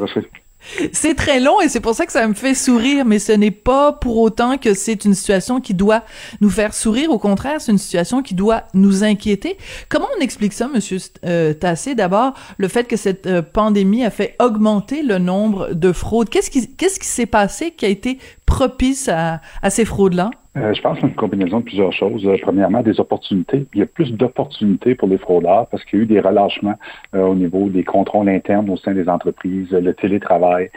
[0.93, 3.51] C'est très long et c'est pour ça que ça me fait sourire, mais ce n'est
[3.51, 6.05] pas pour autant que c'est une situation qui doit
[6.41, 7.11] nous faire sourire.
[7.11, 9.57] Au contraire, c'est une situation qui doit nous inquiéter.
[9.89, 11.95] Comment on explique ça, Monsieur euh, Tassé?
[11.95, 16.29] D'abord, le fait que cette euh, pandémie a fait augmenter le nombre de fraudes.
[16.29, 20.31] Qu'est-ce qui qu'est-ce qui s'est passé qui a été propice à, à ces fraudes-là?
[20.57, 22.25] Euh, je pense que c'est une combinaison de plusieurs choses.
[22.27, 23.67] Euh, premièrement, des opportunités.
[23.75, 26.79] Il y a plus d'opportunités pour les fraudeurs parce qu'il y a eu des relâchements
[27.15, 30.71] euh, au niveau des contrôles internes au sein des entreprises, le télétravail.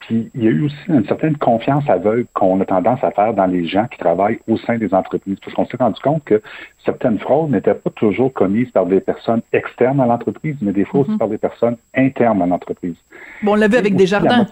[0.00, 3.32] puis il y a eu aussi une certaine confiance aveugle qu'on a tendance à faire
[3.32, 5.38] dans les gens qui travaillent au sein des entreprises.
[5.42, 6.42] Parce qu'on s'est rendu compte que
[6.84, 11.00] certaines fraudes n'étaient pas toujours commises par des personnes externes à l'entreprise, mais des fois
[11.00, 11.18] aussi mm-hmm.
[11.18, 12.96] par des personnes internes à l'entreprise.
[13.42, 14.46] Bon, on l'a vu avec des jardins.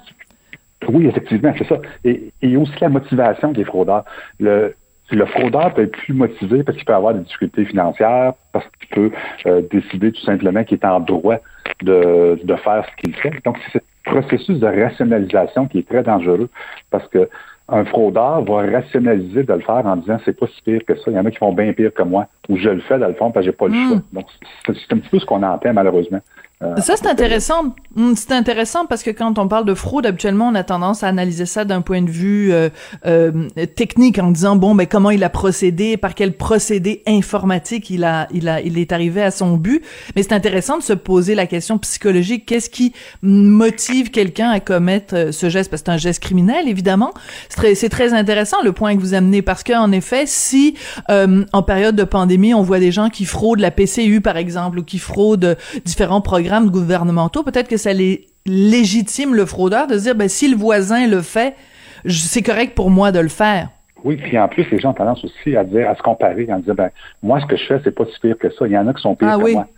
[0.89, 1.79] Oui, effectivement, c'est ça.
[2.05, 4.05] Et, et aussi la motivation des fraudeurs.
[4.41, 4.75] Le,
[5.11, 8.89] le fraudeur peut être plus motivé parce qu'il peut avoir des difficultés financières, parce qu'il
[8.89, 9.11] peut
[9.47, 11.39] euh, décider tout simplement qu'il est en droit
[11.83, 13.33] de, de faire ce qu'il fait.
[13.45, 16.49] Donc, c'est ce processus de rationalisation qui est très dangereux
[16.91, 17.29] parce que
[17.69, 21.05] un fraudeur va rationaliser de le faire en disant c'est pas si pire que ça.
[21.11, 23.09] Il y en a qui font bien pire que moi, ou je le fais dans
[23.09, 23.89] le fond parce que j'ai pas le hmm.
[23.89, 23.99] choix.
[24.13, 24.27] Donc,
[24.67, 26.21] c'est un petit peu ce qu'on entend malheureusement.
[26.63, 27.75] Euh, ça, c'est intéressant.
[27.95, 31.09] Hmm, c'est intéressant parce que quand on parle de fraude, habituellement, on a tendance à
[31.09, 32.69] analyser ça d'un point de vue euh,
[33.07, 38.05] euh, technique en disant bon, mais comment il a procédé, par quel procédé informatique il
[38.05, 39.83] a, il a, il est arrivé à son but.
[40.15, 42.47] Mais c'est intéressant de se poser la question psychologique.
[42.47, 42.93] Qu'est-ce qui
[43.23, 45.71] motive quelqu'un à commettre ce geste?
[45.71, 47.13] Parce que c'est un geste criminel, évidemment.
[47.49, 50.75] C'est très, c'est très intéressant le point que vous amenez parce qu'en effet, si
[51.09, 54.85] en période de pandémie, on voit des gens qui fraudent la PCU, par exemple, ou
[54.85, 60.29] qui fraudent différents programmes gouvernementaux, peut-être que ça les légitime le fraudeur de dire, ben,
[60.29, 61.55] si le voisin le fait,
[62.09, 63.69] c'est correct pour moi de le faire.
[64.05, 66.59] Oui, puis en plus, les gens ont tendance aussi à dire, à se comparer, en
[66.59, 66.91] disant, ben,
[67.23, 68.67] moi, ce que je fais, c'est pas si pire que ça.
[68.67, 69.69] Il y en a qui sont pires ah que moi.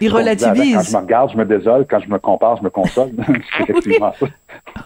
[0.00, 0.74] Il relativise.
[0.74, 1.84] Quand je me regarde, je me désole.
[1.90, 3.10] Quand je me compare, je me console.
[3.56, 4.26] c'est effectivement ça.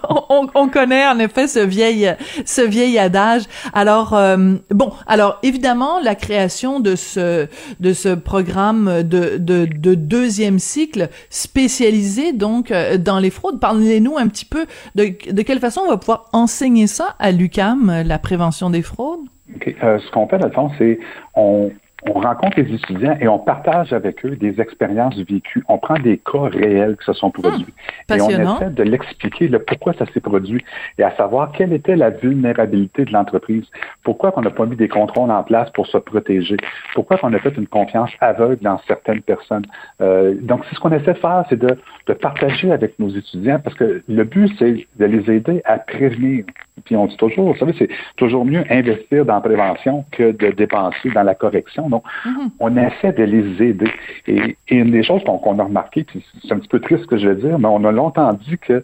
[0.09, 2.15] On, on, connaît en effet ce vieil,
[2.47, 3.43] ce vieil adage.
[3.75, 7.49] Alors euh, bon, alors évidemment la création de ce
[7.81, 13.61] de ce programme de de, de deuxième cycle spécialisé donc euh, dans les fraudes.
[13.61, 14.65] Parlez-nous un petit peu
[14.95, 19.21] de de quelle façon on va pouvoir enseigner ça à l'UCAM, la prévention des fraudes?
[19.57, 19.77] Okay.
[19.83, 20.99] Euh, ce qu'on fait dans le fond, c'est
[21.35, 21.71] on
[22.09, 25.63] on rencontre les étudiants et on partage avec eux des expériences vécues.
[25.69, 27.73] On prend des cas réels qui se sont produits.
[28.13, 30.65] et on essaie de l'expliquer, le pourquoi ça s'est produit
[30.99, 33.65] et à savoir quelle était la vulnérabilité de l'entreprise.
[34.03, 36.57] Pourquoi on n'a pas mis des contrôles en place pour se protéger?
[36.95, 39.67] Pourquoi on a fait une confiance aveugle dans certaines personnes?
[40.01, 41.79] Euh, donc, c'est ce qu'on essaie de faire, c'est de,
[42.09, 46.45] de partager avec nos étudiants parce que le but, c'est de les aider à prévenir.
[46.85, 50.51] Puis on dit toujours, vous savez, c'est toujours mieux investir dans la prévention que de
[50.51, 51.89] dépenser dans la correction.
[51.93, 52.51] Donc, mm-hmm.
[52.61, 53.91] on essaie de les aider.
[54.27, 57.19] Et, une des choses qu'on a remarqué, puis c'est un petit peu triste ce que
[57.19, 58.83] je vais dire, mais on a longtemps dit que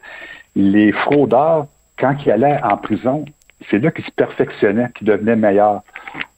[0.54, 1.66] les fraudeurs,
[1.98, 3.24] quand ils allaient en prison,
[3.70, 5.82] c'est là qu'ils se perfectionnaient, qu'ils devenaient meilleurs.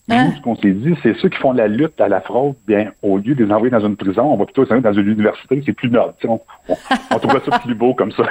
[0.08, 0.26] Hein?
[0.26, 2.92] Nous, ce qu'on s'est dit, c'est ceux qui font la lutte à la fraude, bien,
[3.02, 5.08] au lieu de les envoyer dans une prison, on va plutôt les envoyer dans une
[5.08, 6.14] université, c'est plus noble.
[6.24, 6.76] On, on,
[7.10, 8.24] on trouve ça plus beau comme ça.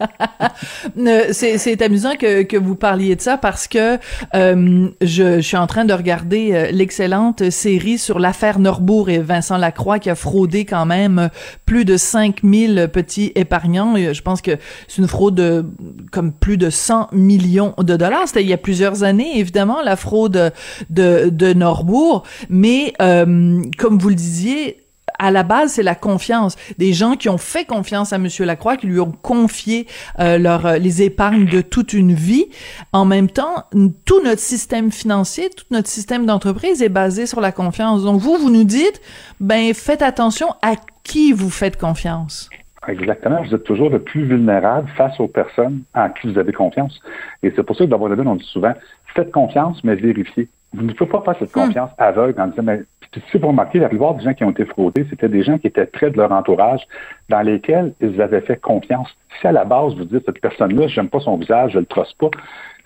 [1.32, 3.98] c'est amusant que, que vous parliez de ça parce que
[4.34, 9.18] euh, je, je, suis en train de regarder euh, l'excellente série sur l'affaire Norbourg et
[9.18, 11.30] Vincent Lacroix qui a fraudé quand même
[11.66, 13.94] plus de 5000 petits épargnants.
[13.96, 14.52] Je pense que
[14.88, 15.64] c'est une fraude de,
[16.10, 18.26] comme plus de 100 millions de dollars.
[18.26, 20.52] C'était il y a plusieurs années, évidemment, la fraude
[20.90, 22.24] de, de Norbourg.
[22.48, 24.81] Mais euh, comme vous le disiez,
[25.22, 26.56] à la base, c'est la confiance.
[26.78, 29.86] Des gens qui ont fait confiance à Monsieur Lacroix, qui lui ont confié
[30.18, 32.46] euh, leur, euh, les épargnes de toute une vie.
[32.92, 33.64] En même temps,
[34.04, 38.02] tout notre système financier, tout notre système d'entreprise est basé sur la confiance.
[38.02, 39.00] Donc vous, vous nous dites,
[39.38, 42.50] ben faites attention à qui vous faites confiance.
[42.88, 43.42] Exactement.
[43.44, 47.00] Vous êtes toujours le plus vulnérable face aux personnes en qui vous avez confiance.
[47.44, 48.74] Et c'est pour ça que dans vos on dit souvent,
[49.14, 50.48] faites confiance, mais vérifiez.
[50.72, 51.66] Vous ne pouvez pas faire cette hmm.
[51.66, 52.82] confiance aveugle en disant, mais
[53.12, 55.58] Puis si vous remarquez, la plupart des gens qui ont été fraudés, c'était des gens
[55.58, 56.80] qui étaient près de leur entourage,
[57.28, 59.08] dans lesquels ils avaient fait confiance.
[59.40, 62.12] Si à la base, vous dites, cette personne-là, j'aime pas son visage, je le trosse
[62.14, 62.30] pas,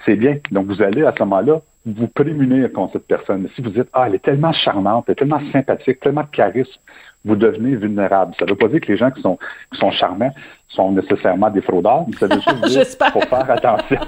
[0.05, 0.39] c'est bien.
[0.51, 3.49] Donc, vous allez à ce moment-là vous prémunir contre cette personne.
[3.55, 6.81] Si vous dites, ah, elle est tellement charmante, elle est tellement sympathique, tellement de charisme,
[7.25, 8.35] vous devenez vulnérable.
[8.39, 9.39] Ça ne veut pas dire que les gens qui sont,
[9.73, 10.33] qui sont charmants
[10.69, 12.65] sont nécessairement des fraudeurs, ça veut juste
[12.99, 14.01] dire faut faire attention.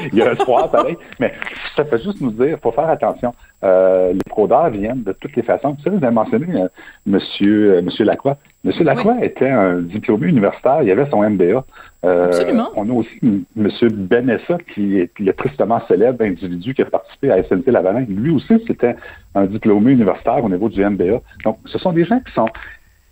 [0.12, 1.32] Il y a un espoir, pareil, mais
[1.76, 3.34] ça fait juste nous dire, faut faire attention.
[3.62, 5.72] Euh, les fraudeurs viennent de toutes les façons.
[5.72, 6.68] Vous savez, vous avez mentionné euh,
[7.06, 8.36] monsieur, euh, monsieur Lacroix.
[8.64, 11.64] Monsieur Lacroix était un diplômé universitaire, il avait son MBA.
[12.04, 12.68] Euh, Absolument.
[12.76, 13.44] On a aussi M.
[13.92, 18.04] Benessa, qui est le tristement célèbre individu qui a participé à SNT Lavalin.
[18.08, 18.96] Lui aussi, c'était
[19.34, 21.20] un diplômé universitaire au niveau du MBA.
[21.44, 22.48] Donc, ce sont des gens qui sont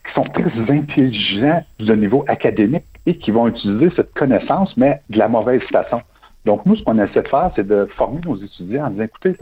[0.09, 5.19] qui sont très intelligents du niveau académique et qui vont utiliser cette connaissance, mais de
[5.19, 6.01] la mauvaise façon.
[6.45, 9.35] Donc, nous, ce qu'on essaie de faire, c'est de former nos étudiants en disant, écoutez,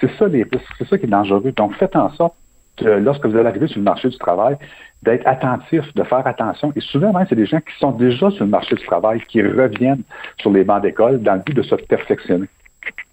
[0.00, 0.44] c'est ça, les,
[0.78, 1.52] c'est ça qui est dangereux.
[1.52, 2.34] Donc, faites en sorte
[2.76, 4.56] que lorsque vous allez arriver sur le marché du travail,
[5.02, 6.72] d'être attentif, de faire attention.
[6.76, 10.02] Et souvent, c'est des gens qui sont déjà sur le marché du travail, qui reviennent
[10.40, 12.46] sur les bancs d'école dans le but de se perfectionner.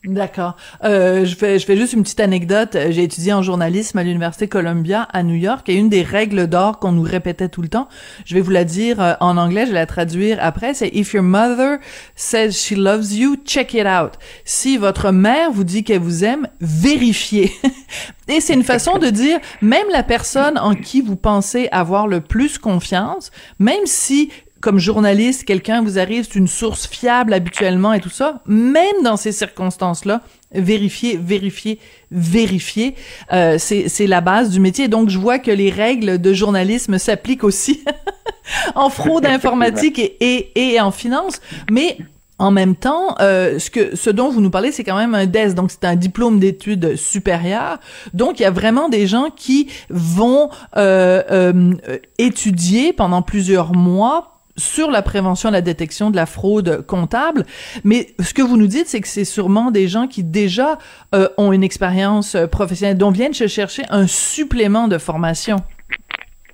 [0.08, 0.56] D'accord.
[0.86, 2.78] Euh, je fais je fais juste une petite anecdote.
[2.92, 6.80] J'ai étudié en journalisme à l'université Columbia à New York et une des règles d'or
[6.80, 7.90] qu'on nous répétait tout le temps,
[8.24, 11.14] je vais vous la dire euh, en anglais, je vais la traduire après, c'est if
[11.14, 11.80] your mother
[12.16, 14.14] says she loves you, check it out.
[14.46, 17.52] Si votre mère vous dit qu'elle vous aime, vérifiez.
[18.30, 22.22] et c'est une façon de dire même la personne en qui vous pensez avoir le
[22.22, 24.30] plus confiance, même si
[24.62, 29.18] comme journaliste, quelqu'un vous arrive, c'est une source fiable habituellement et tout ça, même dans
[29.18, 30.22] ces circonstances-là,
[30.54, 31.80] vérifier, vérifier,
[32.12, 32.96] vérifier,
[33.34, 34.88] euh, c'est la base du métier.
[34.88, 37.84] Donc, je vois que les règles de journalisme s'appliquent aussi
[38.76, 41.98] en fraude informatique et, et, et en finance, mais
[42.40, 45.26] en même temps, euh, ce que ce dont vous nous parlez, c'est quand même un
[45.26, 47.80] DES, donc c'est un diplôme d'études supérieures.
[48.14, 51.74] Donc il y a vraiment des gens qui vont euh, euh,
[52.20, 57.46] étudier pendant plusieurs mois sur la prévention la détection de la fraude comptable.
[57.84, 60.78] Mais ce que vous nous dites, c'est que c'est sûrement des gens qui déjà
[61.16, 65.58] euh, ont une expérience euh, professionnelle, dont viennent se chercher un supplément de formation.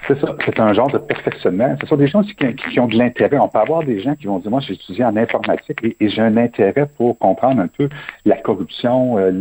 [0.08, 1.76] C'est ça, c'est un genre de perfectionnement.
[1.80, 3.38] Ce sont des gens qui, qui, ont de l'intérêt.
[3.40, 6.22] On peut avoir des gens qui vont dire, moi, j'ai étudié en informatique et, j'ai
[6.22, 7.88] un intérêt pour comprendre un peu
[8.26, 9.32] la corruption, euh,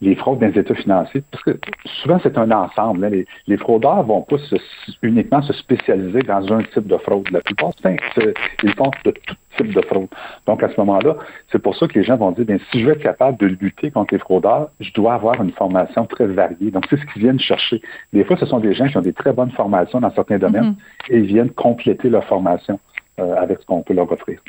[0.00, 1.22] les, fraudes dans les états financiers.
[1.30, 1.58] Parce que
[2.02, 3.04] souvent, c'est un ensemble.
[3.04, 3.10] Hein.
[3.10, 4.36] Les, les, fraudeurs vont pas
[5.02, 7.28] uniquement se spécialiser dans un type de fraude.
[7.30, 7.72] La plupart
[8.62, 10.08] ils font de tout type de fraude.
[10.46, 11.16] Donc, à ce moment-là,
[11.50, 13.46] c'est pour ça que les gens vont dire, bien, si je veux être capable de
[13.46, 16.70] lutter contre les fraudeurs, je dois avoir une formation très variée.
[16.70, 17.80] Donc, c'est ce qu'ils viennent chercher.
[18.12, 20.76] Des fois, ce sont des gens qui ont des très bonnes formations dans certains domaines
[21.10, 21.14] mm-hmm.
[21.14, 22.78] et ils viennent compléter leur formation
[23.18, 24.40] euh, avec ce qu'on peut leur offrir.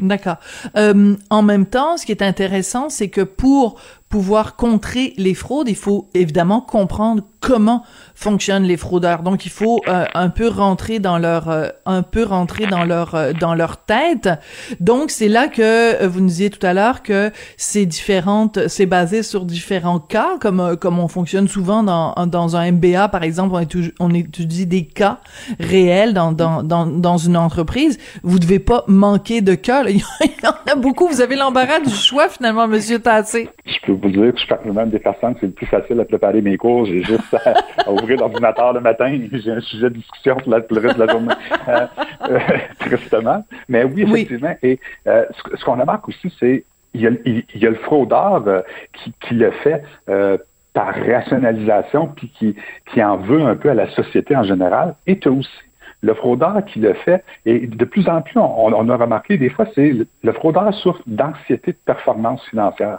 [0.00, 0.36] D'accord.
[0.76, 5.68] Euh, en même temps, ce qui est intéressant, c'est que pour pouvoir contrer les fraudes,
[5.68, 7.84] il faut évidemment comprendre comment
[8.14, 9.22] fonctionnent les fraudeurs.
[9.22, 13.14] Donc il faut euh, un peu rentrer dans leur euh, un peu rentrer dans leur
[13.14, 14.28] euh, dans leur tête.
[14.80, 19.22] Donc c'est là que vous nous disiez tout à l'heure que c'est différentes c'est basé
[19.22, 23.60] sur différents cas comme comme on fonctionne souvent dans dans un MBA par exemple on
[23.60, 25.18] étudie, on étudie des cas
[25.58, 27.98] réels dans dans dans dans une entreprise.
[28.22, 29.84] Vous devez pas manquer de cas.
[29.88, 31.08] Il y en a beaucoup.
[31.08, 33.48] Vous avez l'embarras du choix finalement, Monsieur Tassé.
[33.94, 36.56] Vous dire que je suis même des personnes c'est le plus facile à préparer mes
[36.56, 36.86] cours.
[36.86, 40.80] J'ai juste à, ouvrir l'ordinateur le matin et j'ai un sujet de discussion pour, le
[40.80, 41.34] reste de la journée.
[41.68, 41.86] Euh,
[42.30, 42.38] euh,
[42.78, 43.44] tristement.
[43.68, 44.54] Mais oui, effectivement.
[44.62, 45.24] Et euh,
[45.56, 48.44] ce, qu'on remarque aussi, c'est il y, a, il, y a le fraudeur
[48.92, 49.82] qui, qui, le fait
[50.74, 52.54] par rationalisation puis qui,
[52.92, 54.94] qui en veut un peu à la société en général.
[55.06, 55.48] Et tu aussi
[56.04, 59.48] le fraudeur qui le fait, et de plus en plus, on, on a remarqué des
[59.48, 62.98] fois, c'est le, le fraudeur souffre d'anxiété de performance financière.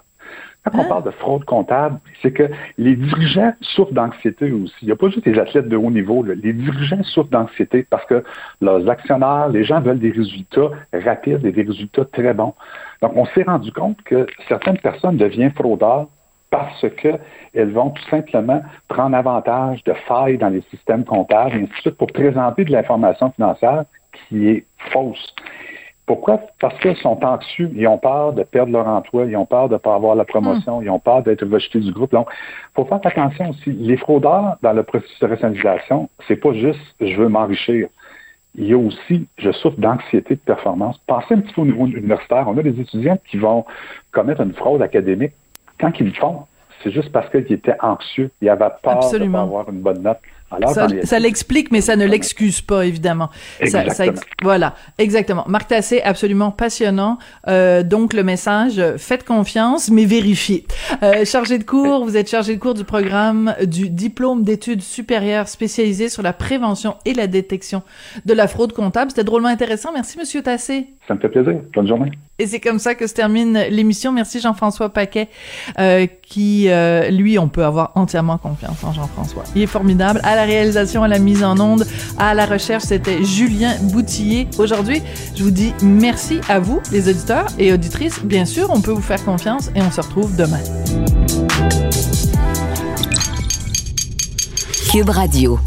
[0.65, 0.85] Quand on hein?
[0.89, 4.73] parle de fraude comptable, c'est que les dirigeants souffrent d'anxiété aussi.
[4.81, 6.23] Il n'y a pas juste les athlètes de haut niveau.
[6.23, 8.23] Les dirigeants souffrent d'anxiété parce que
[8.61, 12.55] leurs actionnaires, les gens veulent des résultats rapides et des résultats très bons.
[13.01, 16.07] Donc, on s'est rendu compte que certaines personnes deviennent fraudeurs
[16.49, 21.71] parce qu'elles vont tout simplement prendre avantage de failles dans les systèmes comptables et ainsi
[21.71, 23.83] de suite pour présenter de l'information financière
[24.29, 25.35] qui est fausse.
[26.05, 26.39] Pourquoi?
[26.59, 29.73] Parce qu'ils sont anxieux, ils ont peur de perdre leur emploi, ils ont peur de
[29.73, 32.11] ne pas avoir la promotion, ils ont peur d'être rejetés du groupe.
[32.11, 33.71] Donc, il faut faire attention aussi.
[33.71, 37.87] Les fraudeurs, dans le processus de rationalisation, c'est pas juste je veux m'enrichir.
[38.53, 40.97] Il y a aussi, je souffre d'anxiété de performance.
[41.07, 42.45] Pensez un petit peu au niveau universitaire.
[42.47, 43.65] On a des étudiants qui vont
[44.11, 45.33] commettre une fraude académique.
[45.79, 46.45] Quand ils le font,
[46.83, 50.03] c'est juste parce qu'ils étaient anxieux, ils avaient peur de ne pas avoir une bonne
[50.03, 50.19] note.
[50.51, 50.73] Alors,
[51.03, 53.29] ça, l'explique, mais ça ne l'excuse pas, évidemment.
[53.59, 54.11] Ça- ça Exactement.
[54.13, 55.43] ex- voilà, exactement.
[55.47, 57.17] Marc Tassé, absolument passionnant.
[57.47, 60.65] Euh, donc, le message, faites confiance, mais vérifiez.
[61.03, 65.47] Euh, chargé de cours, vous êtes chargé de cours du programme du diplôme d'études supérieures
[65.49, 67.81] spécialisé sur la prévention et la détection
[68.25, 69.11] de la fraude comptable.
[69.11, 69.91] C'était drôlement intéressant.
[69.93, 70.87] Merci, Monsieur Tassé.
[71.07, 71.55] Ça me fait plaisir.
[71.73, 72.11] Bonne journée.
[72.37, 74.11] Et c'est comme ça que se termine l'émission.
[74.11, 75.29] Merci Jean-François Paquet,
[75.79, 76.67] euh, qui,
[77.11, 79.43] lui, on peut avoir entièrement confiance en Jean-François.
[79.55, 80.19] Il est formidable.
[80.23, 81.85] À réalisation, à la mise en onde,
[82.17, 84.47] à la recherche, c'était Julien Boutillier.
[84.57, 85.01] Aujourd'hui,
[85.35, 88.21] je vous dis merci à vous, les auditeurs et auditrices.
[88.23, 90.59] Bien sûr, on peut vous faire confiance et on se retrouve demain.
[94.91, 95.59] Cube Radio.